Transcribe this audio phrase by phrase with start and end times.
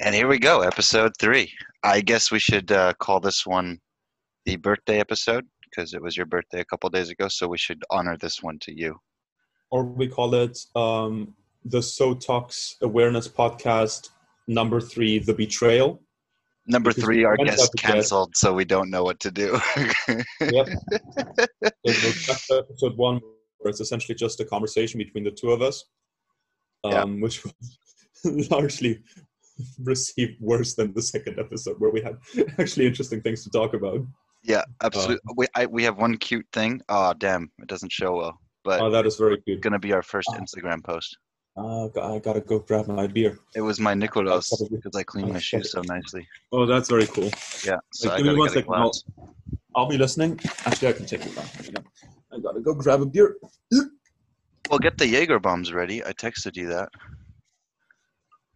[0.00, 1.52] And here we go, episode three.
[1.82, 3.80] I guess we should uh, call this one
[4.46, 7.26] the birthday episode because it was your birthday a couple days ago.
[7.26, 8.96] So we should honor this one to you.
[9.72, 14.10] Or we call it um, the So Talks Awareness Podcast
[14.46, 16.00] number three, The Betrayal.
[16.68, 19.58] Number Because three, our guest canceled, so we don't know what to do.
[20.06, 20.68] Yep.
[20.68, 23.20] So we'll back to episode one,
[23.58, 25.84] where it's essentially just a conversation between the two of us,
[26.84, 27.02] Yeah.
[27.02, 27.54] um, which was
[28.50, 29.00] largely
[29.82, 32.16] received worse than the second episode, where we had
[32.58, 34.00] actually interesting things to talk about.
[34.42, 35.34] yeah, Uh, absolutely.
[35.36, 36.80] we I, we have one cute thing.
[36.88, 39.60] Oh, damn, it doesn't show well, but Oh, that is very good.
[39.62, 40.38] gonna be our first Ah.
[40.38, 41.16] Instagram post.
[41.56, 43.36] Uh, I gotta go grab my beer.
[43.56, 46.24] It was my Nicolas because I clean I'll my shoes so nicely.
[46.52, 47.30] Oh, that's very cool.
[47.66, 48.92] Yeah, so Like, give me one second, I'll-
[49.74, 50.38] I'll be listening.
[50.66, 51.84] Actually, I can take it on.
[52.32, 53.36] I gotta go grab a beer.
[54.70, 56.04] Well, get the Jaeger bombs ready.
[56.04, 56.90] I texted you that.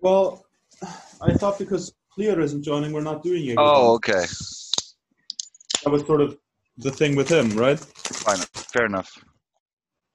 [0.00, 0.44] Well,
[1.20, 3.56] I thought because Clear isn't joining, we're not doing it.
[3.58, 4.24] Oh, okay.
[5.84, 6.36] That was sort of
[6.76, 7.78] the thing with him, right?
[7.78, 8.38] Fine.
[8.54, 9.16] Fair enough.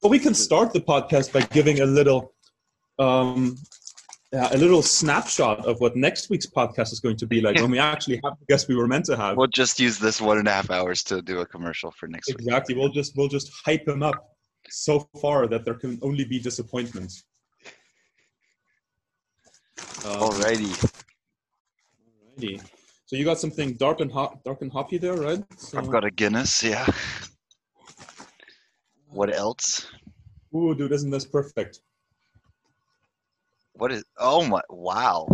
[0.04, 2.34] Well, we can start the podcast by giving a little,
[3.00, 3.58] um,
[4.32, 7.72] yeah, a little snapshot of what next week's podcast is going to be like when
[7.72, 9.36] we actually have the guest we were meant to have.
[9.36, 12.28] We'll just use this one and a half hours to do a commercial for next
[12.28, 12.42] week.
[12.42, 12.76] Exactly.
[12.76, 14.24] We'll just we'll just hype him up
[14.70, 17.24] so far that there can only be disappointments.
[20.06, 20.92] Um, Alrighty.
[22.40, 22.62] alrighty.
[23.06, 25.44] So you got something dark and hot, dark and hoppy there, right?
[25.58, 26.86] So, I've got a Guinness, yeah.
[29.10, 29.88] What else?
[30.56, 31.80] Ooh, dude, isn't this perfect?
[33.74, 34.04] What is?
[34.18, 34.62] Oh my!
[34.70, 35.28] Wow.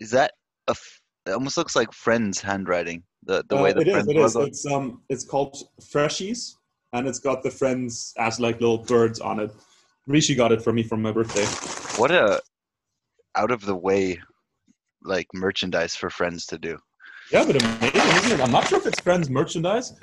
[0.00, 0.32] Is that
[0.68, 0.70] a?
[0.72, 3.02] f- It almost looks like Friends handwriting.
[3.24, 3.92] The the way Uh, the it is.
[3.94, 4.36] Friends It is.
[4.36, 6.54] It's um, it's called Freshies,
[6.92, 9.50] and it's got the friends as like little birds on it.
[10.06, 11.46] Rishi got it for me for my birthday.
[11.96, 12.40] What a
[13.36, 14.20] out of the way,
[15.02, 16.76] like merchandise for Friends to do.
[17.30, 18.42] Yeah, but amazing, isn't it?
[18.42, 19.94] I'm not sure if it's Friends merchandise,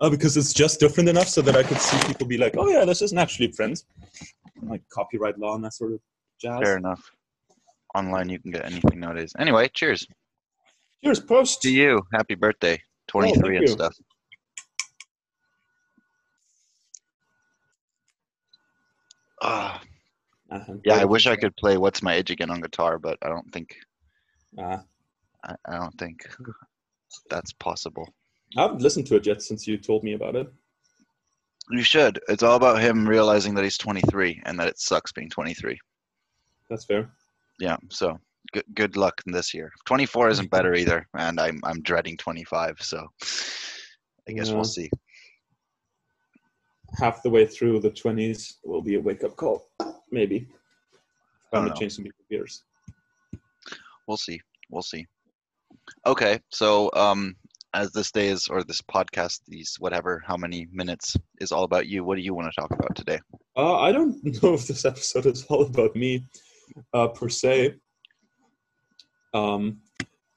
[0.00, 2.68] uh, because it's just different enough so that I could see people be like, "Oh
[2.68, 3.86] yeah, this isn't actually Friends,"
[4.62, 6.00] like copyright law and that sort of
[6.40, 6.60] jazz.
[6.62, 7.10] Fair enough.
[7.94, 9.32] Online, you can get anything nowadays.
[9.38, 10.06] Anyway, cheers
[11.04, 11.60] Cheers, post.
[11.62, 12.02] to you.
[12.12, 13.72] Happy birthday, twenty three and you.
[13.72, 13.94] stuff.
[19.42, 19.82] Ah,
[20.52, 20.74] Uh-huh.
[20.84, 23.50] yeah, I wish I could play "What's My Age Again" on guitar, but I don't
[23.52, 23.74] think
[24.58, 24.78] Uh,
[25.44, 26.18] I, I don't think
[27.30, 28.06] that's possible.
[28.56, 30.52] I haven't listened to it yet since you told me about it.
[31.70, 32.20] You should.
[32.28, 35.78] It's all about him realizing that he's 23 and that it sucks being 23.
[36.68, 37.10] That's fair.
[37.58, 37.76] Yeah.
[37.90, 38.18] So
[38.52, 39.70] good good luck this year.
[39.86, 42.76] 24 isn't better either, and I'm I'm dreading 25.
[42.80, 43.06] So
[44.28, 44.54] I guess Yeah.
[44.56, 44.90] we'll see.
[46.98, 49.70] Half the way through the 20s will be a wake up call,
[50.12, 50.46] maybe.
[51.52, 52.62] I'm gonna change some beers.
[54.06, 54.40] We'll see.
[54.70, 55.06] We'll see.
[56.06, 56.40] Okay.
[56.50, 57.36] So um,
[57.74, 61.86] as this day is or this podcast, these whatever how many minutes is all about
[61.86, 62.04] you.
[62.04, 63.18] What do you want to talk about today?
[63.56, 66.26] Uh, I don't know if this episode is all about me
[66.94, 67.74] uh, per se.
[69.34, 69.80] Um,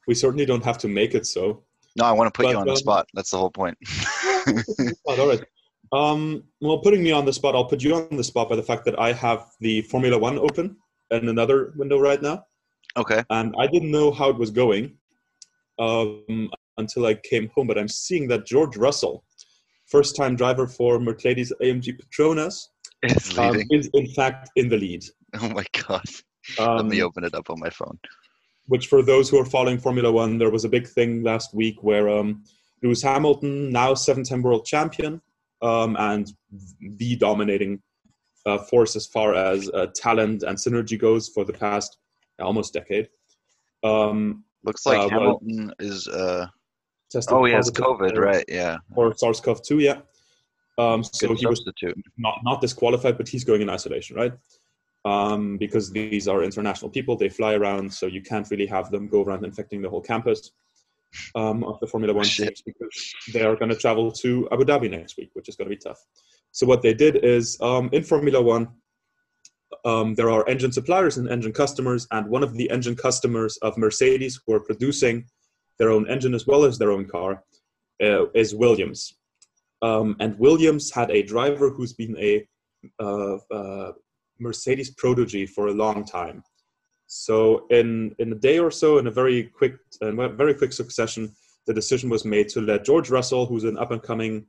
[0.07, 1.63] we certainly don't have to make it so.
[1.97, 3.07] No, I want to put you But, on the um, spot.
[3.13, 3.77] That's the whole point.
[5.05, 5.43] All right.
[5.95, 8.63] Um, well, putting me on the spot, I'll put you on the spot by the
[8.71, 10.77] fact that I have the Formula One open
[11.11, 12.37] in another window right now,
[12.97, 13.23] okay.
[13.29, 14.97] and I didn't know how it was going
[15.79, 17.67] um, until I came home.
[17.67, 19.23] But I'm seeing that George Russell,
[19.87, 22.55] first-time driver for Mercedes AMG Petronas,
[23.03, 25.03] It's um, is in fact in the lead.
[25.41, 26.05] oh my god.
[26.57, 27.97] Let Um, me open it up on my phone.
[28.67, 31.77] which for those who are following Formula One, there was a big thing last week
[31.83, 32.43] where um,
[32.81, 35.21] Lewis Hamilton, now seven-time world champion,
[35.65, 36.31] um, and
[36.99, 37.81] the dominating
[38.45, 41.97] uh, force as far as uh, talent and synergy goes for the past
[42.39, 43.07] almost decade.
[43.83, 46.47] Um, Looks like uh, well- Hamilton is uh
[47.11, 48.45] tested oh he has COVID, right?
[48.47, 48.77] Yeah.
[48.95, 49.99] Or SARS-CoV-2, yeah.
[50.77, 51.97] Um, so Good he was substitute.
[52.17, 54.33] not not disqualified, but he's going in isolation, right?
[55.05, 59.07] Um, because these are international people, they fly around, so you can't really have them
[59.07, 60.51] go around infecting the whole campus
[61.35, 62.47] um, of the Formula One Shit.
[62.47, 65.69] teams because they are going to travel to Abu Dhabi next week, which is going
[65.69, 65.99] to be tough.
[66.51, 68.67] So what they did is um, in Formula One,
[69.83, 73.77] um, there are engine suppliers and engine customers, and one of the engine customers of
[73.77, 75.25] Mercedes, who are producing
[75.77, 77.43] their own engine as well as their own car,
[78.01, 79.17] uh, is Williams.
[79.81, 82.47] Um, and Williams had a driver who's been a
[82.99, 83.91] uh, uh,
[84.39, 86.43] Mercedes protege for a long time.
[87.07, 90.73] So in in a day or so, in a very quick in a very quick
[90.73, 91.33] succession,
[91.67, 94.45] the decision was made to let George Russell, who's an up and coming,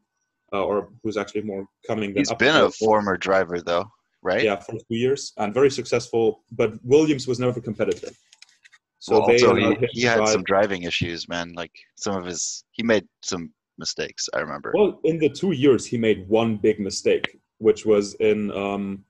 [0.53, 3.87] uh, or who's actually more coming than He's up been a former driver though,
[4.23, 4.43] right?
[4.43, 6.43] Yeah, for two years and very successful.
[6.53, 8.17] But Williams was never competitive.
[8.99, 11.53] So well, also he, he had drive- some driving issues, man.
[11.55, 14.29] Like some of his, he made some mistakes.
[14.35, 14.73] I remember.
[14.75, 19.05] Well, in the two years, he made one big mistake, which was in um,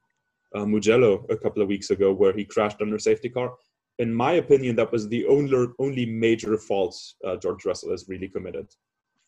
[0.57, 3.53] uh, Mugello a couple of weeks ago, where he crashed under safety car.
[3.99, 6.95] In my opinion, that was the only only major fault
[7.27, 8.67] uh, George Russell has really committed.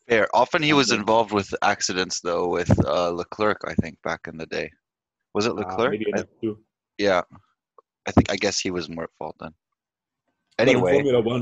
[0.09, 0.27] Fair.
[0.35, 3.61] Often he was involved with accidents, though, with uh, Leclerc.
[3.67, 4.71] I think back in the day,
[5.35, 5.95] was it Uh, Leclerc?
[6.17, 6.55] I-
[6.99, 7.23] yeah,
[8.09, 8.31] I think.
[8.31, 9.55] I guess he was more at fault then.
[10.59, 10.97] Anyway,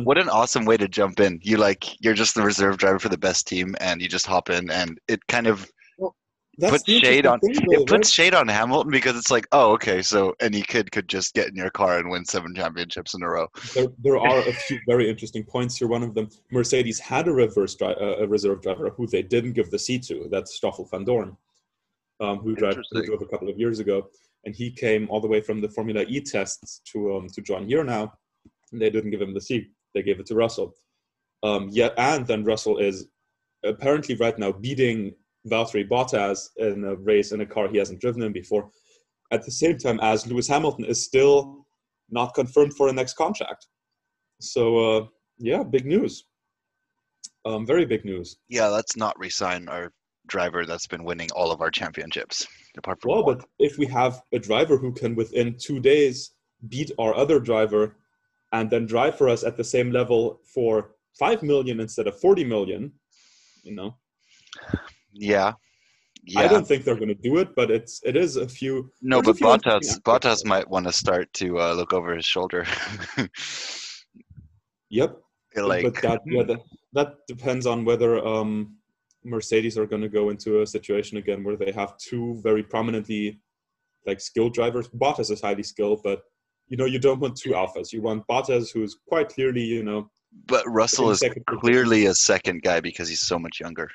[0.04, 1.40] what an awesome way to jump in.
[1.42, 4.50] You like you're just the reserve driver for the best team, and you just hop
[4.50, 5.66] in, and it kind of
[6.58, 8.06] that's puts shade on thing, though, it puts right?
[8.06, 11.54] shade on Hamilton because it's like, oh, okay, so any kid could just get in
[11.54, 13.46] your car and win seven championships in a row.
[13.74, 15.88] there, there are a few very interesting points here.
[15.88, 19.52] One of them, Mercedes had a reverse dri- uh, a reserve driver who they didn't
[19.52, 20.28] give the seat to.
[20.30, 21.36] That's Stoffel Vandoorne,
[22.20, 24.08] um, who, drive, who drove a couple of years ago,
[24.44, 27.68] and he came all the way from the Formula E tests to um, to join
[27.68, 28.14] here now.
[28.72, 30.74] And they didn't give him the seat; they gave it to Russell.
[31.42, 33.08] Um, yeah, and then Russell is
[33.64, 35.14] apparently right now beating
[35.50, 38.70] Valtteri Bottas in a race in a car he hasn't driven in before.
[39.32, 41.66] At the same time as Lewis Hamilton is still
[42.10, 43.66] not confirmed for a next contract.
[44.40, 45.06] So uh,
[45.38, 46.24] yeah, big news.
[47.44, 48.36] Um, very big news.
[48.48, 49.92] Yeah, let's not resign our
[50.26, 52.46] driver that's been winning all of our championships,
[52.76, 53.36] apart from Well, one.
[53.38, 56.32] but if we have a driver who can within two days
[56.68, 57.96] beat our other driver
[58.52, 62.44] and then drive for us at the same level for five million instead of forty
[62.44, 62.92] million,
[63.62, 63.96] you know,
[65.18, 65.52] yeah,
[66.24, 66.40] yeah.
[66.40, 68.90] I don't think they're going to do it, but it's it is a few.
[69.02, 72.66] no, but few Bottas, Bottas might want to start to uh, look over his shoulder.
[74.88, 75.18] Yep,
[75.56, 76.60] like, but that yeah, that,
[76.92, 78.76] that depends on whether um,
[79.24, 83.40] Mercedes are going to go into a situation again where they have two very prominently
[84.06, 84.88] like skilled drivers.
[84.88, 86.22] Bottas is highly skilled, but
[86.68, 87.92] you know you don't want two alphas.
[87.92, 90.08] You want Bottas, who's quite clearly you know
[90.46, 91.22] but Russell is
[91.60, 93.88] clearly a second guy because he's so much younger,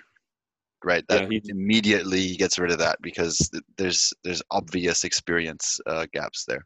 [0.84, 1.04] right?
[1.10, 6.06] Yeah, That he- immediately he gets rid of that because there's there's obvious experience uh,
[6.14, 6.66] gaps there.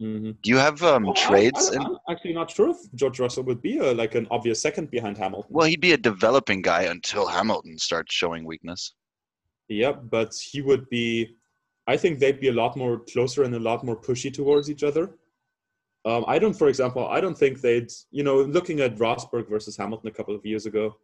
[0.00, 0.36] Mhm.
[0.42, 1.70] Do you have um, Well, trades?
[1.70, 4.60] I, in, am actually not sure if George Russell would be a, like an obvious
[4.60, 5.50] second behind Hamilton.
[5.54, 8.94] well, he'd be a developing guy until Hamilton starts showing weakness.
[9.68, 11.36] Yeah, but he would be.
[11.86, 14.82] I think they'd be a lot more closer and a lot more pushy towards each
[14.82, 15.16] other.
[16.04, 17.90] Um, I don't, for example, I don't think they'd.
[18.10, 20.96] You know, looking at Rosberg versus Hamilton a couple of years ago.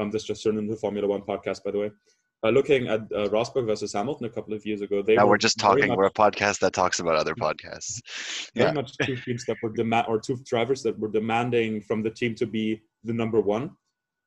[0.00, 1.90] Um, this just turned into the Formula One podcast, by the way.
[2.42, 5.32] Uh, looking at uh, Rosberg versus Hamilton a couple of years ago, they now were
[5.32, 5.88] we're just talking.
[5.88, 8.00] much- We're a podcast that talks about other podcasts.
[8.56, 12.02] very Yeah, much two teams that were demand or two drivers that were demanding from
[12.02, 13.72] the team to be the number one,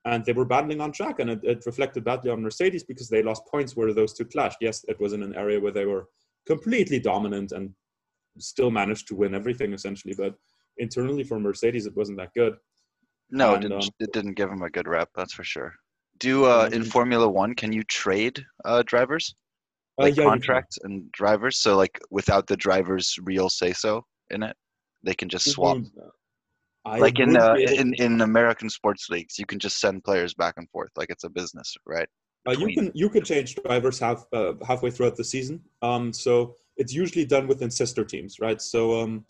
[0.05, 3.23] and they were battling on track, and it, it reflected badly on Mercedes because they
[3.23, 4.57] lost points where those two clashed.
[4.61, 6.07] Yes, it was in an area where they were
[6.45, 7.71] completely dominant and
[8.37, 10.35] still managed to win everything essentially, but
[10.77, 12.53] internally for Mercedes it wasn't that good.
[13.29, 15.09] No, it didn't, um, it didn't give him a good rep.
[15.15, 15.73] That's for sure.
[16.19, 16.83] Do uh, in.
[16.83, 19.35] Formula One, can you trade uh, drivers?
[19.99, 21.57] Uh, like yeah, contracts and drivers.
[21.59, 24.56] So like without the driver's real say so in it,
[25.03, 25.77] they can just swap.
[25.77, 25.89] Mhm.
[26.85, 30.56] I Like in uh, in in American sports leagues, you can just send players back
[30.57, 32.07] and forth like it's a business, right?
[32.45, 35.61] Uh, you can you can change drivers half uh, halfway throughout the season.
[35.81, 38.61] Um, so it's usually done within sister teams, right?
[38.61, 39.25] So um,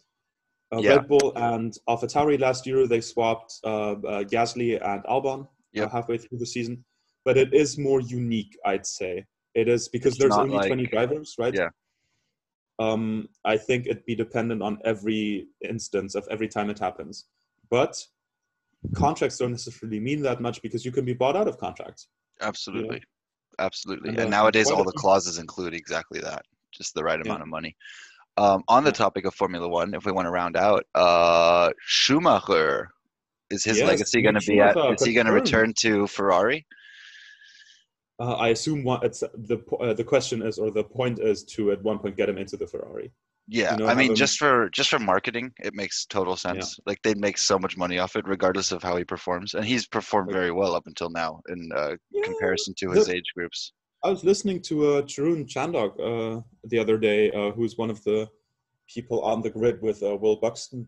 [0.74, 0.90] uh, Yeah.
[0.96, 5.92] Red Bull and AlphaTauri last year they swapped uh, uh, Gasly and Albon uh, Yep.
[5.92, 6.84] halfway through the season,
[7.26, 9.26] but it is more unique, I'd say.
[9.56, 11.54] It is because It's there's only like- 20 drivers, right?
[11.54, 11.70] Yeah.
[12.80, 17.26] Um, I think it'd be dependent on every instance of every time it happens,
[17.70, 17.96] but
[18.96, 22.08] contracts don't necessarily mean that much because you can be bought out of contracts.
[22.42, 23.02] Absolutely,
[23.60, 24.10] absolutely.
[24.10, 27.30] And, And, uh, nowadays, all the clauses include exactly that, just the right Yeah.
[27.32, 27.76] amount of money.
[28.36, 32.90] Um, on the topic of Formula One, if we want to round out, uh, Schumacher
[33.52, 34.76] is his Yes, legacy going to be at?
[34.76, 36.66] Is he going to return to Ferrari?
[38.20, 41.72] Uh, I assume one, it's the uh, the question is, or the point is, to
[41.72, 43.12] at one point get him into the Ferrari.
[43.50, 46.80] Yeah, know, I mean, him- just for just for marketing, it makes total sense.
[46.88, 49.86] Like they'd make so much money off it, regardless of how he performs, and he's
[49.88, 53.74] performed very well up until now in uh, Yeah, comparison to his the- age groups.
[54.06, 58.04] I was listening to uh, Karun Chandhok uh, the other day, uh, who's one of
[58.04, 58.30] the
[58.88, 60.86] people on the grid with uh, Will Buxton,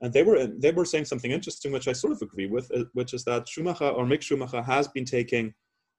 [0.00, 2.84] and they were they were saying something interesting, which I sort of agree with, uh,
[2.92, 5.52] which is that Schumacher or Mick Schumacher has been taking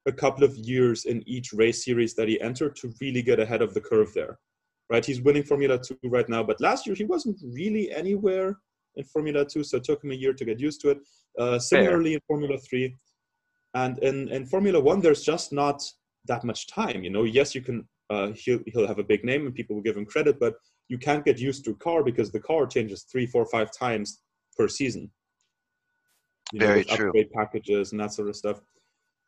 [0.05, 3.62] a couple of years in each race series that he entered to really get ahead
[3.62, 4.39] of the curve there.
[4.89, 8.58] Right, he's winning Formula Two right now, but last year he wasn't really anywhere
[8.96, 11.00] in Formula Two, so it took him a year to get used to it.
[11.38, 12.96] Uh, similarly in Formula Three,
[13.74, 15.84] and in, in Formula One, there's just not
[16.25, 17.03] that much time.
[17.03, 19.84] You know, yes, you can uh, he'll he'll have a big name and people will
[19.84, 20.56] give him credit, but
[20.89, 24.22] you can't get used to a car because the car changes three, four, five times
[24.58, 25.10] per season.
[26.51, 27.08] You Very with true.
[27.10, 28.60] Upgrade packages and that sort of stuff.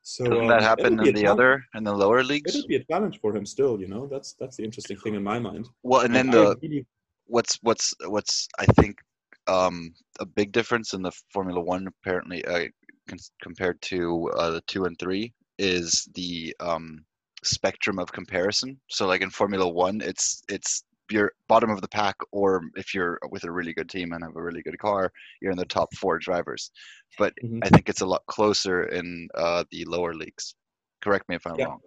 [0.04, 2.54] So Doesn't um, that happen in the challenge- other in the lower leagues?
[2.56, 3.80] It'd be a challenge for him still.
[3.80, 5.68] You know, that's that's the interesting thing in my mind.
[5.84, 6.86] Well, and then I the really-
[7.26, 9.00] what's what's what's I think
[9.48, 12.66] um, a big difference in the Formula One apparently uh,
[13.42, 17.04] compared to uh, the two and three is the um,
[17.44, 18.80] spectrum of comparison.
[18.90, 23.20] So like in Formula One, it's it's you're bottom of the pack, or if you're
[23.30, 25.94] with a really good team and have a really good car, you're in the top
[25.96, 26.72] four drivers.
[27.20, 27.60] But Mhm.
[27.64, 30.56] I think it's a lot closer in uh, the lower leagues.
[31.02, 31.68] Correct me if I'm Yeah.
[31.68, 31.82] wrong.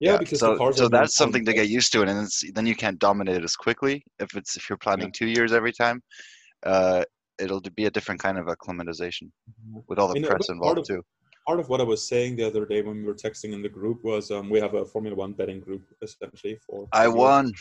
[0.00, 2.66] yeah, because so the cars so that's something to get used to, and then then
[2.66, 6.02] you can't dominate it as quickly if it's if you're planning two years every time.
[6.62, 7.04] Uh,
[7.38, 9.30] it'll be a different kind of acclimatization
[9.88, 11.02] with all the You know, press involved of- too.
[11.46, 13.68] Part of what I was saying the other day when we were texting in the
[13.68, 16.88] group was um, we have a Formula One betting group essentially for.
[16.92, 17.52] I won.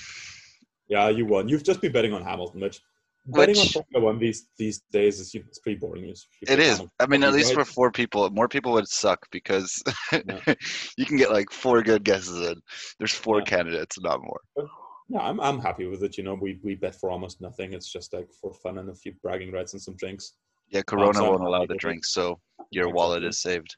[0.87, 1.47] Yeah, you won.
[1.47, 2.81] You've just been betting on Hamilton, which
[3.27, 6.05] betting on Formula One these these days is it's pretty boring.
[6.09, 6.77] It's, It is.
[6.77, 6.91] Hamilton.
[6.99, 9.83] I mean, at least for four people, more people would suck because
[10.97, 12.55] you can get like four good guesses in.
[12.99, 13.45] There's four Yeah.
[13.45, 14.41] candidates, not more.
[15.09, 16.17] Yeah, I'm I'm happy with it.
[16.17, 17.73] You know, we we bet for almost nothing.
[17.73, 20.33] It's just like for fun and a few bragging rights and some drinks.
[20.69, 22.39] Yeah, Corona won't allow the drinks, so
[22.71, 23.75] your wallet is saved.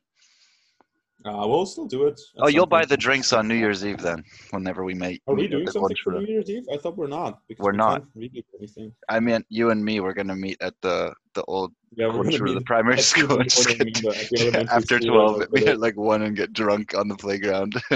[1.25, 2.19] Uh, we'll still do it.
[2.39, 5.21] Oh, you'll buy the drinks on New Year's Eve then, whenever we meet.
[5.27, 6.63] Are we meet doing something for New Year's Eve?
[6.71, 7.39] I thought we're not.
[7.49, 7.99] Because We're we not.
[8.01, 8.93] can't really do anything.
[9.09, 12.37] I mean, you and me, we're gonna meet at the the old Yeah, we're gonna
[12.37, 13.37] Contra, the primary at school.
[13.37, 15.97] the just get- in the- at the elementary after school 12 or we hit like
[15.97, 17.73] one and get drunk on the playground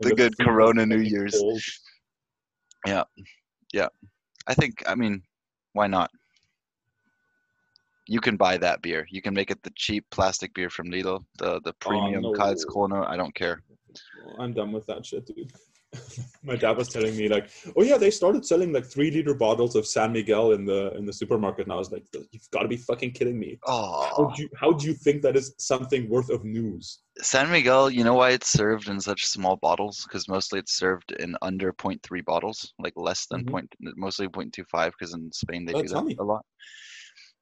[0.00, 1.60] the good corona new year's cold.
[4.46, 5.22] i think i mean
[5.72, 6.10] why not
[8.08, 11.20] you can buy that beer you can make it the cheap plastic beer from lidl
[11.38, 12.32] the the premium no.
[12.32, 13.06] Karlskrone.
[13.06, 13.62] i don't care
[14.38, 15.52] I'm done with that shit, dude.
[16.42, 19.74] My dad was telling me like, oh yeah, they started selling like three liter bottles
[19.74, 22.68] of San Miguel in the in the supermarket, and I was like, you've got to
[22.68, 23.58] be fucking kidding me.
[23.66, 27.00] Oh, How oh do you how do you think that is something worth of news?
[27.20, 31.10] san miguel you know why it's served in such small bottles because mostly it's served
[31.18, 33.50] in under 0.3 bottles like less than Mhm.
[33.50, 36.16] point mostly 0.25 because in spain they Oh, do that me.
[36.20, 36.44] a lot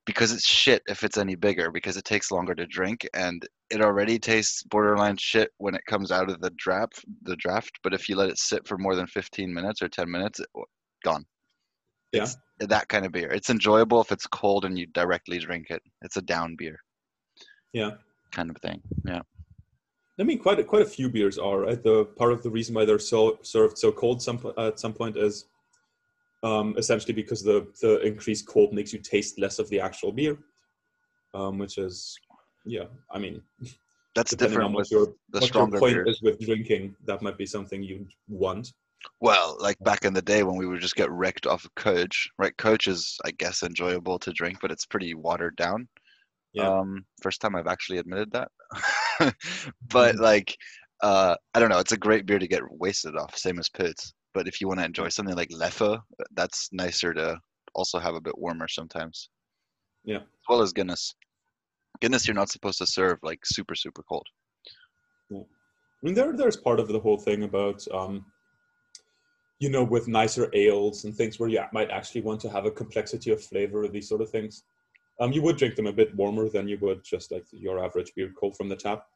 [0.07, 3.83] because it's shit if it's any bigger because it takes longer to drink and it
[3.83, 8.09] already tastes borderline shit when it comes out of the draft the draft but if
[8.09, 10.47] you let it sit for more than 15 minutes or 10 minutes it,
[11.05, 11.25] gone
[12.13, 12.23] Yeah.
[12.23, 15.83] it's that kind of beer it's enjoyable if it's cold and you directly drink it
[16.03, 16.79] it's a down beer
[17.73, 17.91] Yeah.
[18.33, 19.21] kind of thing yeah
[20.19, 21.83] I mean, quite a, quite a few beers are right.
[21.83, 25.19] The part of the reason why they're so served so cold some at some point
[25.19, 25.45] is
[26.43, 30.39] um, essentially because the the increased cold makes you taste less of the actual beer,
[31.35, 32.19] um, which is
[32.65, 32.85] yeah.
[33.11, 33.43] I mean,
[34.15, 37.39] that's different what with your the your stronger point beers is with drinking, that might
[37.39, 38.73] be something you'd want.
[39.21, 42.29] well like back in the day when we would just get wrecked off of coach
[42.39, 45.87] right coach is i guess enjoyable to drink but it's pretty watered down
[46.55, 46.71] Yeah.
[46.81, 48.49] um first time i've actually admitted that
[49.91, 50.57] but like
[51.03, 54.13] uh i don't know it's a great beer to get wasted off same as pits
[54.37, 55.91] but if you want to enjoy something like leffe
[56.39, 57.27] that's nicer to
[57.75, 59.31] also have a bit warmer sometimes
[60.05, 60.23] Yeah.
[60.41, 61.15] as well as guinness
[62.01, 64.27] guinness you're not supposed to serve like super super cold
[65.33, 68.27] I mean, there there's part of the whole thing about um,
[69.59, 72.71] you know, with nicer ales and things where you might actually want to have a
[72.71, 74.65] complexity of flavor of these sort of things.
[75.19, 78.13] Um, you would drink them a bit warmer than you would just like your average
[78.15, 79.07] beer cold from the tap.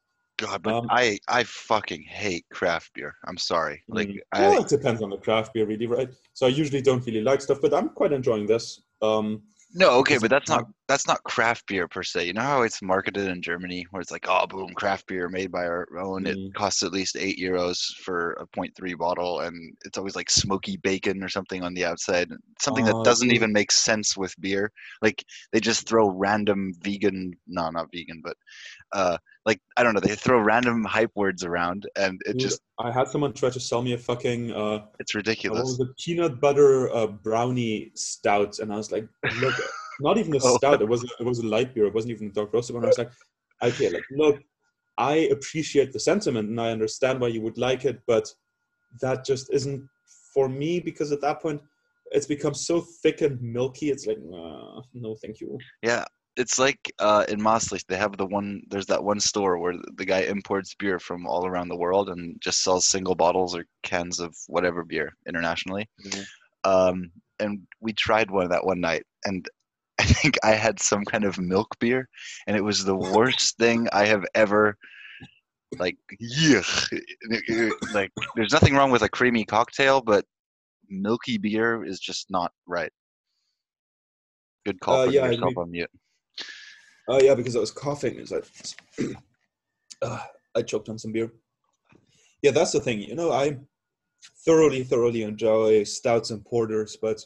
[0.45, 4.19] God but Um, i i fucking hate craft beer i'm sorry like Mm.
[4.33, 6.09] i it depends on the craft beer, really, right?
[6.37, 8.81] So I usually don't really like stuff, but I'm quite enjoying this.
[9.01, 9.27] Um,
[9.73, 12.25] No, okay, but that's not- that's not craft beer per se.
[12.27, 15.51] You know how it's marketed in Germany, where it's like, oh, boom, craft beer made
[15.51, 16.27] by our own.
[16.27, 16.53] It Mm.
[16.53, 21.23] costs at least eight euros for a 0.3 bottle, and it's always like smoky bacon
[21.23, 22.29] or something on the outside.
[22.59, 23.35] Something that Oh, doesn't dude.
[23.37, 24.71] even make sense with beer.
[25.01, 28.35] Like they just throw random vegan, no, not vegan, but
[28.93, 32.61] uh, like I don't know, they throw random hype words around, and it dude, just
[32.79, 35.61] I had someone try to sell me a fucking uh, it's Uh, what ridiculous.
[35.61, 35.87] was it?
[35.97, 39.07] Peanut butter uh, brownie stout, and I was like,
[39.41, 39.53] look,
[40.01, 40.57] not even a Oh.
[40.57, 40.81] stout.
[40.81, 41.85] It was it was a light beer.
[41.87, 42.83] It wasn't even a dark roasted one.
[42.83, 43.11] I was like,
[43.63, 44.41] okay, like look,
[44.97, 48.33] I appreciate the sentiment and I understand why you would like it, but
[49.01, 49.87] that just isn't
[50.33, 51.61] for me because at that point
[52.11, 53.89] it's become so thick and milky.
[53.89, 55.57] It's like, nah, no, thank you.
[55.81, 56.03] Yeah,
[56.35, 58.61] it's like uh, in Maastricht, they have the one.
[58.69, 62.35] There's that one store where the guy imports beer from all around the world and
[62.41, 65.87] just sells single bottles or cans of whatever beer internationally.
[66.05, 66.25] Mhm.
[66.63, 69.47] Um, and we tried one that one night, and
[70.01, 72.09] I think I had some kind of milk beer,
[72.47, 74.75] and it was the worst thing I have ever
[75.77, 76.63] like yeah,
[77.93, 80.25] like there's nothing wrong with a creamy cocktail, but
[80.89, 82.91] milky beer is just not right.
[84.65, 85.89] Good call Uh, yeah, yourself on mute.
[87.07, 88.15] Oh yeah, because I was coughing.
[88.15, 88.41] Is I,
[90.01, 90.19] uh,
[90.55, 91.31] I choked on some beer.
[92.41, 93.01] Yeah, that's the thing.
[93.01, 93.59] You know, I
[94.45, 97.23] thoroughly, thoroughly enjoy stouts and porters, but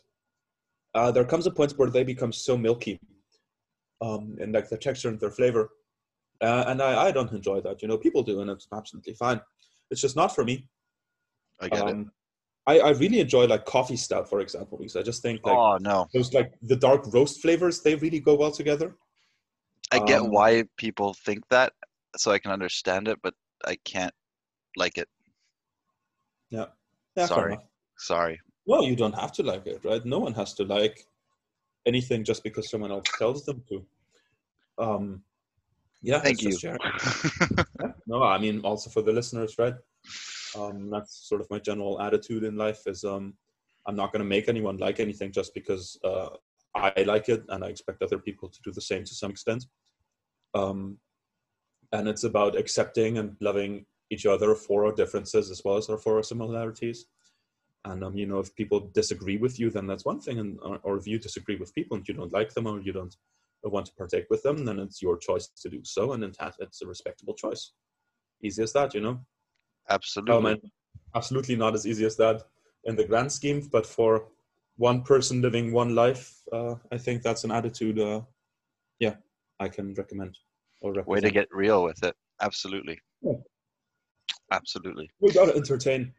[0.95, 2.99] uh, there comes a point where they become so milky,
[4.01, 5.69] um, in like their texture and their flavor,
[6.41, 7.81] uh, and I, I don't enjoy that.
[7.81, 9.41] You know, people do, and it's absolutely fine.
[9.91, 10.67] It's just not for me.
[11.61, 11.93] I get it.
[11.93, 12.11] Um,
[12.67, 15.77] I, I really enjoy like coffee stout, for example, because I just think like oh
[15.81, 18.95] no, those like the dark roast flavors they really go well together.
[19.91, 21.73] I get um, why people think that,
[22.15, 23.35] so I can understand it, but
[23.65, 24.13] I can't
[24.75, 25.07] like it.
[26.49, 26.65] Yeah,
[27.15, 27.59] fair Sorry.
[27.97, 28.39] Sorry.
[28.67, 30.03] No, you don't have to like it, right?
[30.05, 31.05] No one has to like
[31.85, 33.85] anything just because someone else tells them to.
[34.77, 35.23] Um,
[36.01, 36.57] yeah, Thank you.
[36.63, 36.77] Yeah.
[38.05, 39.73] No, I mean also for the listeners, right?
[40.57, 42.81] Um, that's sort of my general attitude in life.
[42.85, 43.33] Is um,
[43.87, 46.29] I'm not going to make anyone like anything just because uh,
[46.75, 49.65] I like it, and I expect other people to do the same to some extent.
[50.53, 50.99] Um,
[51.91, 55.97] and it's about accepting and loving each other for our differences as well as our
[55.97, 57.05] for our similarities.
[57.85, 60.39] And um, you know, if people disagree with you, then that's one thing.
[60.39, 62.91] And or, or if you disagree with people and you don't like them or you
[62.91, 63.15] don't
[63.63, 66.57] want to partake with them, then it's your choice to do so, and it has-
[66.59, 67.73] it's a respectable choice.
[68.43, 69.25] Easy as that, you know.
[69.89, 70.41] Absolutely.
[70.41, 70.61] Man,
[71.15, 72.43] absolutely not as easy as that
[72.83, 74.27] in the grand scheme, but for
[74.77, 77.99] one person living one life, uh, I think that's an attitude.
[77.99, 78.21] Uh,
[78.99, 79.15] yeah,
[79.59, 80.37] I can recommend
[80.81, 82.15] or Way to get real with it.
[82.41, 82.99] Absolutely.
[83.21, 83.33] Yeah.
[84.51, 85.09] Absolutely.
[85.19, 86.13] we got to entertain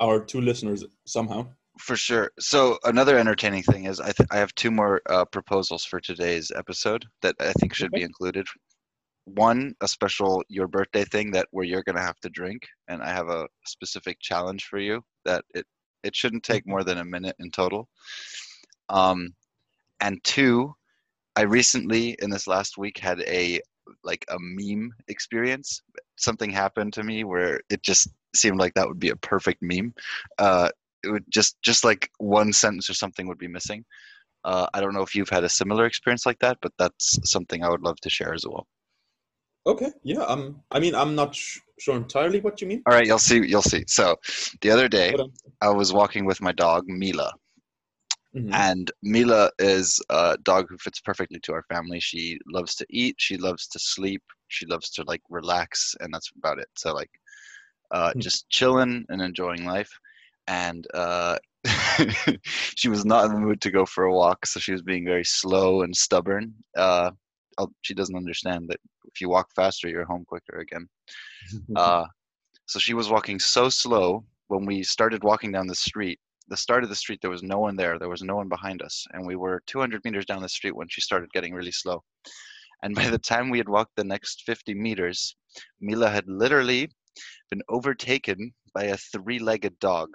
[0.00, 1.46] our two listeners somehow.
[1.78, 2.30] For sure.
[2.38, 6.52] So another entertaining thing is I th- I have two more uh, proposals for today's
[6.54, 8.46] episode that I think should be included.
[9.24, 13.08] One, a special your birthday thing that where you're gonna have to drink, and I
[13.10, 15.66] have a specific challenge for you that it
[16.02, 17.88] it shouldn't take more than a minute in total.
[18.88, 19.34] Um,
[20.00, 20.74] and two,
[21.36, 23.60] I recently in this last week had a
[24.04, 25.82] like a meme experience.
[26.22, 29.94] Something happened to me where it just seemed like that would be a perfect meme.
[30.38, 30.70] Uh,
[31.04, 33.84] it would just just like one sentence or something would be missing.
[34.44, 37.62] Uh, I don't know if you've had a similar experience like that, but that's something
[37.62, 38.66] I would love to share as well.
[39.64, 40.22] Okay, yeah.
[40.22, 42.82] Um, I mean, I'm not sh- sure entirely what you mean.
[42.86, 43.46] All right, you'll see.
[43.46, 43.84] You'll see.
[43.86, 44.16] So,
[44.60, 45.14] the other day,
[45.60, 47.32] I was walking with my dog Mila,
[48.34, 48.52] mhm.
[48.52, 52.00] and Mila is a dog who fits perfectly to our family.
[52.00, 53.16] She loves to eat.
[53.18, 54.22] She loves to sleep.
[54.52, 56.68] She loves to like relax, and that's about it.
[56.76, 57.10] So like,
[57.90, 58.20] uh, Hmm.
[58.20, 59.90] just chilling and enjoying life.
[60.48, 61.38] And uh,
[62.76, 65.04] she was not in the mood to go for a walk, so she was being
[65.04, 66.54] very slow and stubborn.
[66.76, 67.12] Uh,
[67.82, 70.88] she doesn't understand that if you walk faster, you're home quicker again.
[71.76, 72.06] Uh,
[72.66, 76.18] so she was walking so slow when we started walking down the street.
[76.48, 77.98] The start of the street, there was no one there.
[77.98, 80.88] There was no one behind us, and we were 200 meters down the street when
[80.88, 82.02] she started getting really slow.
[82.82, 85.36] And by the time we had walked the next 50 meters,
[85.80, 86.90] Mila had literally
[87.50, 90.10] been overtaken by a three-legged dog.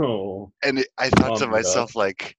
[0.00, 1.86] oh, And it, I thought Oh to my God.
[1.86, 2.36] myself, like,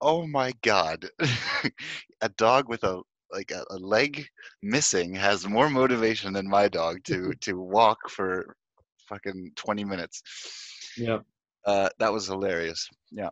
[0.00, 1.08] "Oh my God,
[2.20, 4.26] a dog with a like a, a leg
[4.62, 8.56] missing has more motivation than my dog to to walk for
[9.08, 10.22] fucking 20 minutes."
[10.96, 11.20] yeah.
[11.64, 12.88] Uh, that was hilarious.
[13.10, 13.30] Yeah,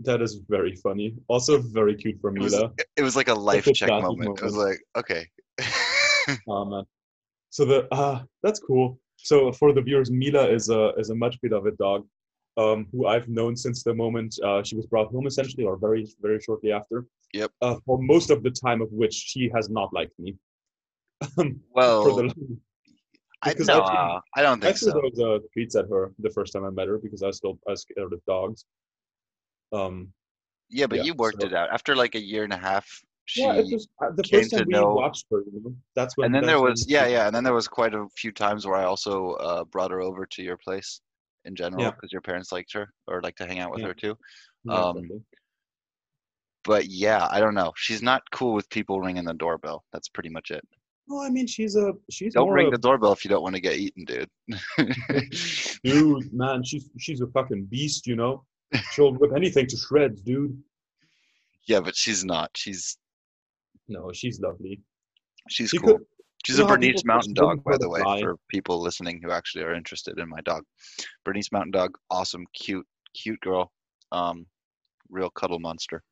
[0.00, 1.14] That is very funny.
[1.28, 2.72] Also, very cute for it was Mila.
[2.96, 4.38] it- was like a life check classic moment.
[4.38, 5.26] It was like, okay,
[6.48, 6.84] Oh man.
[7.50, 8.98] So the ah, that's cool.
[9.16, 12.06] So for the viewers, Mila is a is a much beloved dog,
[12.56, 16.06] um, who I've known since the moment uh, she was brought home, essentially, or very
[16.22, 17.06] very shortly after.
[17.34, 17.50] Yep.
[17.60, 20.36] Uh, for most of the time of which she has not liked me.
[21.74, 22.34] Well, for the,
[23.42, 25.00] I, no, I I don't think threw so.
[25.02, 27.58] those uh, treats at her the first time I met her because I was still
[27.68, 28.64] I was scared of dogs.
[29.72, 30.12] Um,
[30.68, 32.86] Yeah, but yeah, you worked so- it out after like a year and a half.
[33.26, 35.38] She yeah, it was uh, the came first to time we know- watched her.
[35.52, 36.26] You know, that's when.
[36.26, 38.74] and then there was yeah yeah and then there was quite a few times where
[38.76, 41.00] i also uh, brought her over to your place
[41.44, 41.90] in general Yeah.
[41.92, 43.86] because your parents liked her or like to hang out with Yeah.
[43.88, 44.18] her too
[44.68, 45.22] um, exactly.
[46.64, 50.28] but yeah i don't know she's not cool with people ringing the doorbell that's pretty
[50.30, 50.66] much it
[51.08, 53.60] No, I mean she's a she's don't ring the doorbell if you don't want to
[53.60, 54.28] get eaten dude
[55.84, 58.44] dude, man, she's she's a fucking beast, you know.
[58.92, 60.56] She'll rip anything to shreds, dude.
[61.66, 62.96] yeah but she's not she's
[63.88, 64.80] No, she's lovely.
[65.48, 66.06] she's She cool could-
[66.46, 68.20] she's a bernese mountain dog by the way fly?
[68.20, 70.62] for people listening who actually are interested in my dog
[71.24, 73.72] bernese mountain dog awesome cute cute girl
[74.12, 74.46] um
[75.10, 76.02] real cuddle monster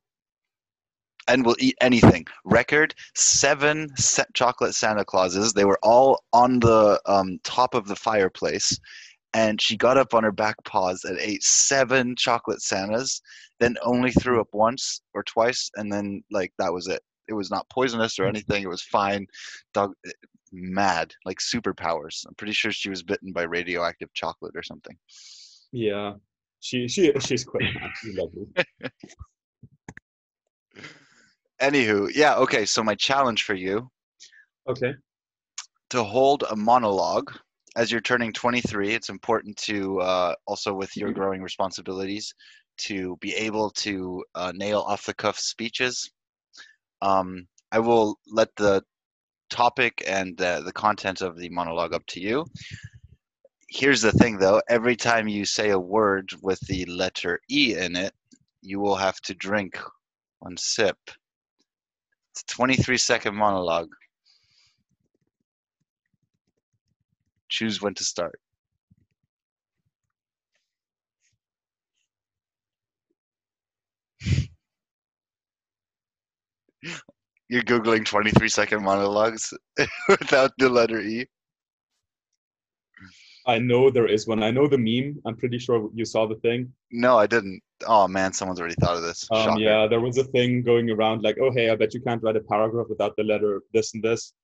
[1.29, 2.27] and will eat anything.
[2.47, 3.89] Record seven
[4.33, 5.53] chocolate Santa Clauses.
[5.53, 8.79] They were all on the um, top of the fireplace,
[9.35, 13.21] and she got up on her back paws and ate seven chocolate Santas.
[13.61, 17.03] Then only threw up once or twice, and then like that was it.
[17.29, 18.63] It was not poisonous or anything.
[18.63, 19.27] It was fine.
[19.75, 20.11] Dog, eh,
[20.53, 22.25] mad like superpowers.
[22.27, 24.97] I'm pretty sure she was bitten by radioactive chocolate or something.
[25.73, 26.15] Yeah,
[26.61, 27.65] she she she's quite.
[28.03, 28.47] She's lovely.
[31.61, 32.65] Anywho, yeah, okay.
[32.65, 33.91] So my challenge for you
[34.69, 34.95] Okay.
[35.91, 37.33] to hold a monologue
[37.79, 42.35] as you're turning 23 it's important to uh, also with your growing responsibilities
[42.77, 46.11] to be able to uh, nail off the cuff speeches.
[47.03, 48.83] Um, i will let the
[49.51, 52.45] topic and uh, the content of the monologue up to you.
[53.69, 54.61] Here's the thing though.
[54.69, 58.13] Every time you say a word with the letter e in it
[58.61, 59.79] you will have to drink
[60.41, 60.99] one sip.
[62.33, 63.91] It's a 23 second monologue
[67.49, 68.39] choose when to start.
[77.49, 79.55] You're googling 23 second monologues
[80.09, 81.27] without the letter E.
[83.47, 84.43] I know there is one.
[84.43, 85.23] I know the meme.
[85.25, 86.71] I'm pretty sure you saw the thing.
[86.91, 87.63] No, I didn't.
[87.87, 89.27] Oh man, someone's already thought of this.
[89.31, 92.23] Um, yeah, there was a thing going around like, oh hey, I bet you can't
[92.23, 94.35] write a paragraph without the letter this and this.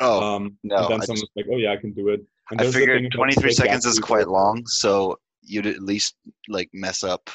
[0.00, 2.20] Oh, um, no, and then I someone just- like, oh yeah, I can do it.
[2.50, 6.16] And I there's the thing figured 23 seconds is quite long, so you'd at least
[6.48, 7.30] like mess up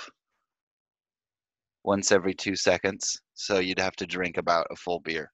[1.83, 3.21] once every two seconds.
[3.33, 5.31] So you'd have to drink about a full beer.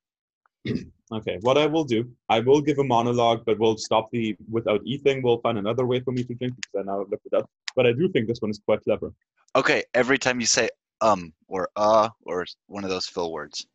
[1.11, 4.81] Okay, what I will do, I will give a monologue, but we'll stop the without
[4.83, 5.21] eating.
[5.21, 7.47] We'll find another way for me to drink because I now looked it up.
[7.75, 9.13] But I do think this one is quite clever.
[9.55, 10.69] Okay, every time you say
[11.01, 13.67] um or uh or one of those fill words.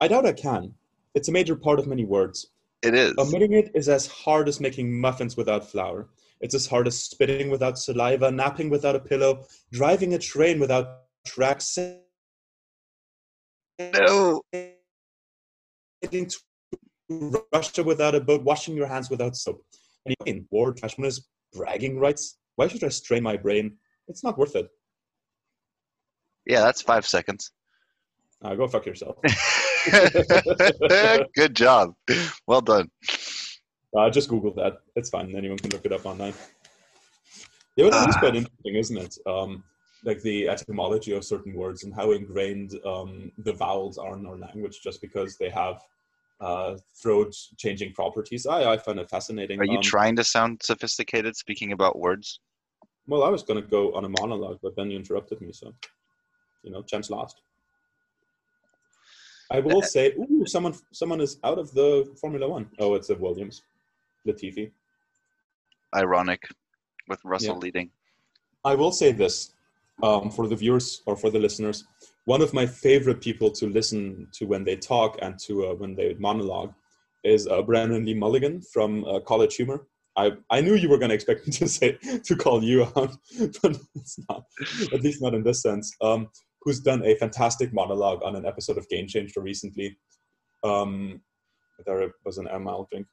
[0.00, 0.72] I doubt I can.
[1.16, 2.50] It's a major part of many words.
[2.82, 3.14] It is.
[3.18, 6.08] Omitting it is as hard as making muffins without flour.
[6.40, 11.02] It's as hard as spitting without saliva, napping without a pillow, driving a train without
[11.24, 11.78] tracks,
[13.78, 14.42] No.
[16.02, 19.64] to Russia without a boat, washing your hands without soap.
[20.04, 22.38] And in war, Trashman is bragging rights.
[22.56, 23.76] Why should I strain my brain?
[24.08, 24.68] It's not worth it.
[26.44, 27.52] Yeah, that's five seconds.
[28.42, 29.18] Uh, go fuck yourself.
[31.34, 31.94] Good job.
[32.46, 32.90] Well done.
[33.96, 34.78] Uh, just Google that.
[34.96, 35.34] It's fine.
[35.36, 36.34] Anyone can look it up online.
[37.76, 38.20] Yeah, but it is Ah.
[38.20, 39.18] quite interesting, isn't it?
[39.26, 39.64] Um,
[40.04, 44.36] like the etymology of certain words and how ingrained um, the vowels are in our
[44.36, 45.80] language just because they have
[46.40, 48.46] uh, throat changing properties.
[48.46, 49.60] I, I find it fascinating.
[49.60, 52.40] Are you Um, trying to sound sophisticated speaking about words?
[53.06, 55.52] Well, I was going to go on a monologue, but then you interrupted me.
[55.52, 55.72] So,
[56.64, 57.40] you know, chance lost.
[59.52, 62.70] I will say, ooh, someone, someone is out of the Formula One.
[62.78, 63.62] Oh, it's a Williams,
[64.26, 64.72] Latifi.
[65.94, 66.48] Ironic
[67.06, 67.60] with Russell Yeah.
[67.60, 67.90] leading.
[68.64, 69.52] I will say this
[70.02, 71.84] um, for the viewers or for the listeners.
[72.24, 75.96] One of my favorite people to listen to when they talk and to uh, when
[75.96, 76.72] they monologue
[77.22, 79.86] is uh, Brennan Lee Mulligan from uh, College Humor.
[80.16, 83.16] I, I knew you were going to expect me to say to call you out,
[83.62, 84.44] but it's not.
[84.94, 85.94] At least not in this sense.
[86.00, 86.28] Um,
[86.64, 89.98] who's done a fantastic monologue on an episode of Game Changer recently?
[90.64, 91.20] Um,
[91.86, 92.68] there was an M.
[92.68, 93.06] I'll drink.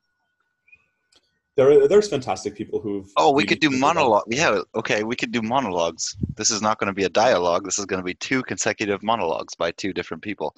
[1.57, 3.07] There, are- there's fantastic people who've.
[3.17, 4.23] Oh, we could do monologue.
[4.29, 6.15] Yeah, okay, we could do monologues.
[6.35, 7.65] This is not going to be a dialogue.
[7.65, 10.55] This is going to be two consecutive monologues by two different people.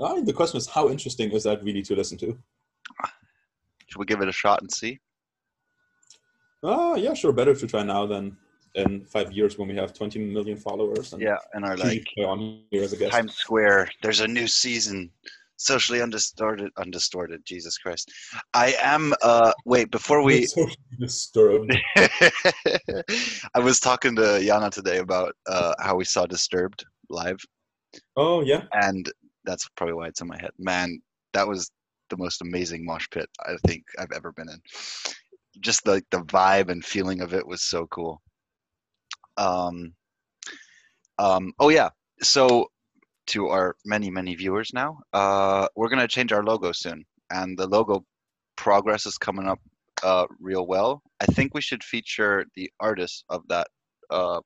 [0.00, 2.38] I mean, the question is, how interesting is that really to listen to?
[3.88, 5.00] Should we give it a shot and see?
[6.62, 7.32] Ah, yeah, sure.
[7.32, 8.36] Better to try now than
[8.76, 11.12] in five years when we have 20 million followers.
[11.12, 13.12] And Yeah, and our choose like on here as a guest.
[13.12, 13.90] Times Square.
[14.02, 15.10] There's a new season.
[15.58, 17.44] Socially undistorted, undistorted.
[17.46, 18.12] Jesus Christ.
[18.52, 19.14] I am.
[19.22, 19.90] Uh, wait.
[19.90, 20.46] Before we,
[21.00, 21.74] disturbed.
[21.96, 27.38] I was talking to Yana today about uh, how we saw Disturbed live,
[28.16, 29.10] Oh yeah, and
[29.44, 30.50] that's probably why it's in my head.
[30.58, 31.00] Man,
[31.32, 31.70] that was
[32.10, 34.60] the most amazing mosh pit I think I've ever been in.
[35.60, 38.20] Just like the vibe and feeling of it was so cool.
[39.36, 39.92] Um,
[41.18, 41.90] um, oh yeah.
[42.22, 42.68] So
[43.28, 47.66] to our many many viewers now, uh, we're gonna change our logo soon, and the
[47.66, 48.04] logo
[48.56, 49.60] progress is coming up
[50.02, 51.02] uh, real well.
[51.20, 53.68] I think we should feature the artist of that
[54.10, 54.40] uh,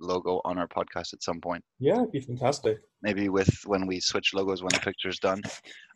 [0.00, 2.78] logo on our podcast at some point yeah, it'd be fantastic.
[3.02, 5.42] maybe with when we switch logos when the picture's done.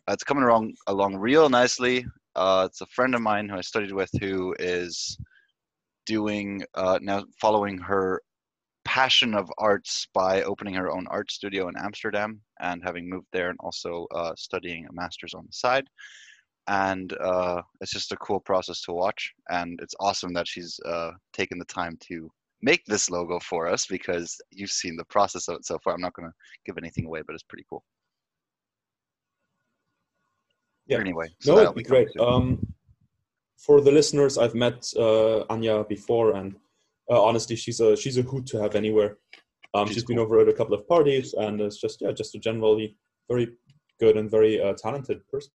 [0.07, 2.05] Uh, it's coming along along real nicely.
[2.35, 5.17] Uh, it's a friend of mine who I studied with who is
[6.05, 8.21] doing uh, now following her
[8.87, 13.49] passion of arts by opening her own art studio in Amsterdam and having moved there
[13.49, 15.85] and also uh, studying a master's on the side.
[16.67, 19.33] And uh, it's just a cool process to watch.
[19.49, 22.29] And it's awesome that she's uh, taken the time to
[22.61, 25.93] make this logo for us because you've seen the process of it so far.
[25.93, 27.83] I'm not going to give anything away, but it's pretty cool.
[30.87, 30.99] Yeah.
[30.99, 32.07] Anyway, no, it'd be great.
[32.17, 32.65] Um,
[33.57, 36.55] for the listeners, I've met uh, Anya before, and
[37.09, 39.17] uh, honestly, she's a she's a hoot to have anywhere.
[39.73, 42.35] Um, She's she's been over at a couple of parties, and it's just yeah, just
[42.35, 42.97] a generally
[43.29, 43.49] very
[43.99, 45.51] good and very uh, talented person.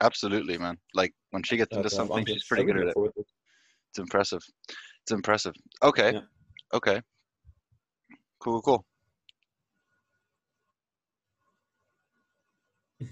[0.00, 0.78] Absolutely, man.
[0.94, 3.26] Like when she gets into um, something, she's pretty good at look it.
[3.90, 4.42] It's impressive.
[5.02, 5.54] It's impressive.
[5.82, 6.12] Okay.
[6.14, 6.20] Yeah.
[6.72, 7.00] Okay.
[8.38, 8.84] Cool, cool.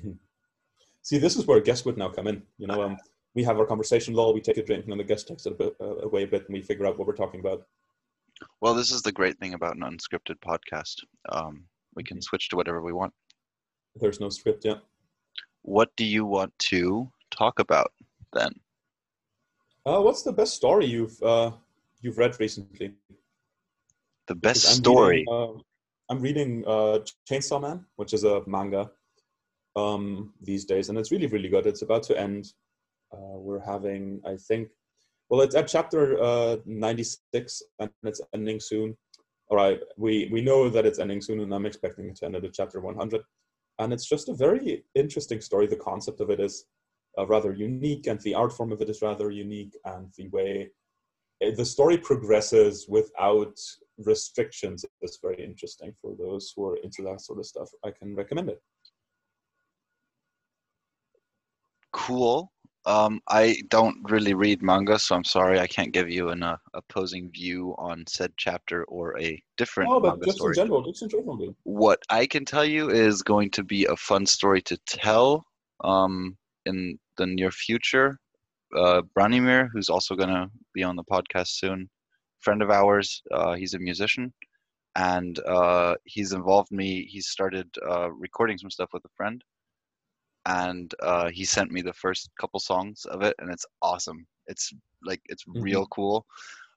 [1.03, 2.43] See, this is where guests would now come in.
[2.59, 2.97] You know, um,
[3.38, 5.53] we have our conversation law, we take a drink, and then the guest takes it
[5.53, 7.62] a bit, uh, away a bit, and we figure out what we're talking about.
[8.61, 10.96] Well, this is the great thing about an unscripted podcast.
[11.29, 11.62] Um,
[11.94, 13.12] we can switch to whatever we want.
[13.94, 14.79] There's no script yet.
[15.62, 17.92] What do you want to talk about
[18.33, 18.51] then?
[19.87, 21.53] Uh, what's the best story you've uh,
[22.01, 22.94] you've read recently?
[24.27, 25.24] The best I'm story.
[25.29, 25.62] Reading, uh,
[26.11, 26.98] I'm reading uh,
[27.31, 28.90] Chainsaw Man, which is a manga
[29.77, 31.66] um, these days, and it's really, really good.
[31.66, 32.53] It's about to end.
[33.12, 34.68] Uh, we're having, I think,
[35.29, 38.97] well, it's at chapter uh, 96, and it's ending soon.
[39.51, 42.37] All right, we we know that it's ending soon, and I'm expecting it to end
[42.37, 43.23] at chapter 100.
[43.79, 45.66] And it's just a very interesting story.
[45.66, 46.64] The concept of it is
[47.18, 50.71] uh, rather unique, and the art form of it is rather unique, and the way
[51.40, 53.57] the story progresses without
[53.99, 57.68] restrictions is very interesting for those who are into that sort of stuff.
[57.85, 58.61] I can recommend it.
[61.92, 62.51] Cool.
[62.87, 66.57] Um, I don't really read manga, so I'm sorry I can't give you an uh,
[66.75, 70.53] opposing view on said chapter or a different No, but just story.
[70.53, 71.55] in general, just in general.
[71.64, 75.45] what I can tell you is going to be a fun story to tell
[75.85, 76.37] um,
[76.67, 78.19] in the near future.
[78.77, 81.88] Uh, Branimir, who's also going to be on the podcast soon,
[82.41, 84.33] friend of ours, uh, he's a musician,
[84.97, 87.05] and uh, he's involved me.
[87.05, 89.43] He started uh, recording some stuff with a friend,
[90.49, 94.27] and uh, he sent me the first couple songs of it, and it's awesome.
[94.49, 94.73] It's
[95.05, 96.27] like it's real cool